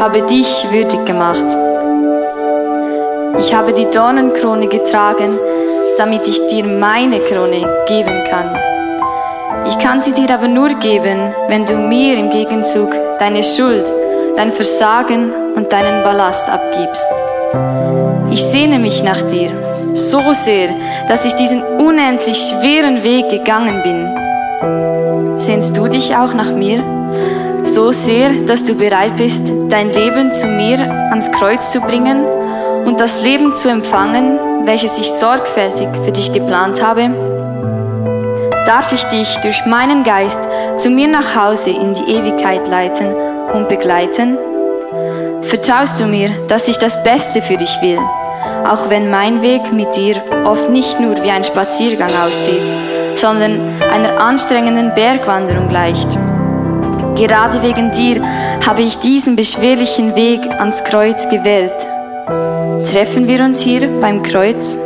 habe 0.00 0.22
dich 0.22 0.66
würdig 0.70 1.04
gemacht. 1.04 1.44
Ich 3.38 3.54
habe 3.54 3.72
die 3.74 3.88
Dornenkrone 3.90 4.68
getragen, 4.68 5.38
damit 5.98 6.26
ich 6.26 6.46
dir 6.48 6.64
meine 6.64 7.20
Krone 7.20 7.84
geben 7.86 8.24
kann. 8.30 8.56
Ich 9.66 9.78
kann 9.78 10.00
sie 10.00 10.12
dir 10.12 10.32
aber 10.32 10.48
nur 10.48 10.70
geben, 10.70 11.34
wenn 11.48 11.66
du 11.66 11.74
mir 11.74 12.16
im 12.16 12.30
Gegenzug 12.30 12.90
deine 13.18 13.42
Schuld, 13.42 13.92
dein 14.36 14.52
Versagen 14.52 15.32
und 15.54 15.70
deinen 15.70 16.02
Ballast 16.02 16.48
abgibst. 16.48 17.06
Ich 18.30 18.42
sehne 18.42 18.78
mich 18.78 19.02
nach 19.02 19.20
dir 19.22 19.67
so 19.98 20.32
sehr, 20.32 20.70
dass 21.08 21.24
ich 21.24 21.34
diesen 21.34 21.62
unendlich 21.62 22.38
schweren 22.38 23.02
Weg 23.02 23.28
gegangen 23.28 23.82
bin. 23.82 25.38
Sehnst 25.38 25.76
du 25.76 25.88
dich 25.88 26.16
auch 26.16 26.32
nach 26.32 26.50
mir? 26.52 26.82
So 27.64 27.92
sehr, 27.92 28.30
dass 28.46 28.64
du 28.64 28.74
bereit 28.74 29.16
bist, 29.16 29.52
dein 29.68 29.92
Leben 29.92 30.32
zu 30.32 30.46
mir 30.46 30.80
ans 31.10 31.30
Kreuz 31.32 31.72
zu 31.72 31.80
bringen 31.80 32.24
und 32.86 32.98
das 32.98 33.22
Leben 33.22 33.54
zu 33.54 33.68
empfangen, 33.68 34.38
welches 34.64 34.98
ich 34.98 35.10
sorgfältig 35.10 35.88
für 36.04 36.12
dich 36.12 36.32
geplant 36.32 36.82
habe? 36.82 37.10
Darf 38.66 38.92
ich 38.92 39.04
dich 39.04 39.36
durch 39.38 39.64
meinen 39.66 40.04
Geist 40.04 40.40
zu 40.76 40.90
mir 40.90 41.08
nach 41.08 41.34
Hause 41.34 41.70
in 41.70 41.94
die 41.94 42.12
Ewigkeit 42.12 42.68
leiten 42.68 43.08
und 43.52 43.68
begleiten? 43.68 44.36
Vertraust 45.42 46.00
du 46.00 46.06
mir, 46.06 46.30
dass 46.48 46.68
ich 46.68 46.78
das 46.78 47.02
Beste 47.02 47.40
für 47.40 47.56
dich 47.56 47.74
will? 47.80 47.98
Auch 48.64 48.90
wenn 48.90 49.10
mein 49.10 49.42
Weg 49.42 49.72
mit 49.72 49.96
dir 49.96 50.22
oft 50.44 50.70
nicht 50.70 51.00
nur 51.00 51.22
wie 51.22 51.30
ein 51.30 51.44
Spaziergang 51.44 52.10
aussieht, 52.24 52.62
sondern 53.14 53.60
einer 53.92 54.20
anstrengenden 54.20 54.94
Bergwanderung 54.94 55.68
gleicht. 55.68 56.18
Gerade 57.16 57.62
wegen 57.62 57.90
dir 57.90 58.22
habe 58.64 58.82
ich 58.82 58.98
diesen 58.98 59.34
beschwerlichen 59.34 60.14
Weg 60.14 60.40
ans 60.58 60.84
Kreuz 60.84 61.28
gewählt. 61.28 61.74
Treffen 62.92 63.26
wir 63.26 63.44
uns 63.44 63.60
hier 63.60 63.88
beim 64.00 64.22
Kreuz? 64.22 64.78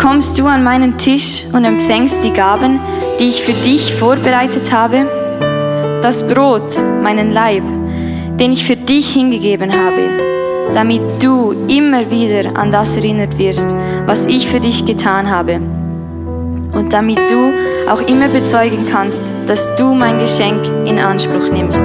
Kommst 0.00 0.38
du 0.38 0.46
an 0.46 0.64
meinen 0.64 0.96
Tisch 0.96 1.44
und 1.52 1.64
empfängst 1.64 2.24
die 2.24 2.32
Gaben, 2.32 2.80
die 3.18 3.28
ich 3.28 3.42
für 3.42 3.52
dich 3.52 3.94
vorbereitet 3.94 4.72
habe? 4.72 6.00
Das 6.00 6.26
Brot, 6.26 6.74
meinen 7.02 7.32
Leib, 7.32 7.64
den 8.38 8.52
ich 8.52 8.64
für 8.64 8.76
dich 8.76 9.12
hingegeben 9.12 9.72
habe 9.72 10.29
damit 10.74 11.02
du 11.22 11.52
immer 11.68 12.10
wieder 12.10 12.56
an 12.56 12.70
das 12.70 12.96
erinnert 12.96 13.38
wirst, 13.38 13.68
was 14.06 14.26
ich 14.26 14.48
für 14.48 14.60
dich 14.60 14.86
getan 14.86 15.30
habe. 15.30 15.60
Und 16.72 16.92
damit 16.92 17.18
du 17.30 17.54
auch 17.90 18.00
immer 18.02 18.28
bezeugen 18.28 18.86
kannst, 18.90 19.24
dass 19.46 19.74
du 19.76 19.92
mein 19.94 20.18
Geschenk 20.18 20.64
in 20.86 20.98
Anspruch 20.98 21.50
nimmst. 21.52 21.82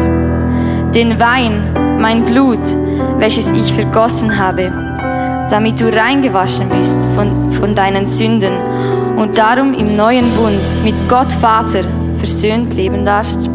Den 0.94 1.20
Wein, 1.20 1.98
mein 2.00 2.24
Blut, 2.26 2.60
welches 3.18 3.52
ich 3.52 3.74
vergossen 3.74 4.38
habe, 4.38 4.72
damit 5.50 5.82
du 5.82 5.86
reingewaschen 5.86 6.70
bist 6.70 7.00
von, 7.16 7.52
von 7.54 7.76
deinen 7.76 8.06
Sünden 8.06 8.54
und 9.18 9.38
darum 9.38 9.74
im 9.74 9.96
neuen 9.96 10.30
Bund 10.36 10.72
mit 10.84 10.96
Gott 11.10 11.32
Vater 11.34 11.84
versöhnt 12.18 12.74
leben 12.74 13.06
darfst. 13.06 13.50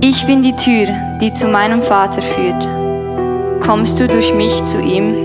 Ich 0.00 0.26
bin 0.26 0.42
die 0.42 0.56
Tür, 0.56 0.88
die 1.20 1.32
zu 1.32 1.48
meinem 1.48 1.82
Vater 1.82 2.20
führt 2.20 2.83
kommst 3.64 3.98
du 3.98 4.06
durch 4.06 4.34
mich 4.34 4.62
zu 4.64 4.78
ihm 4.78 5.23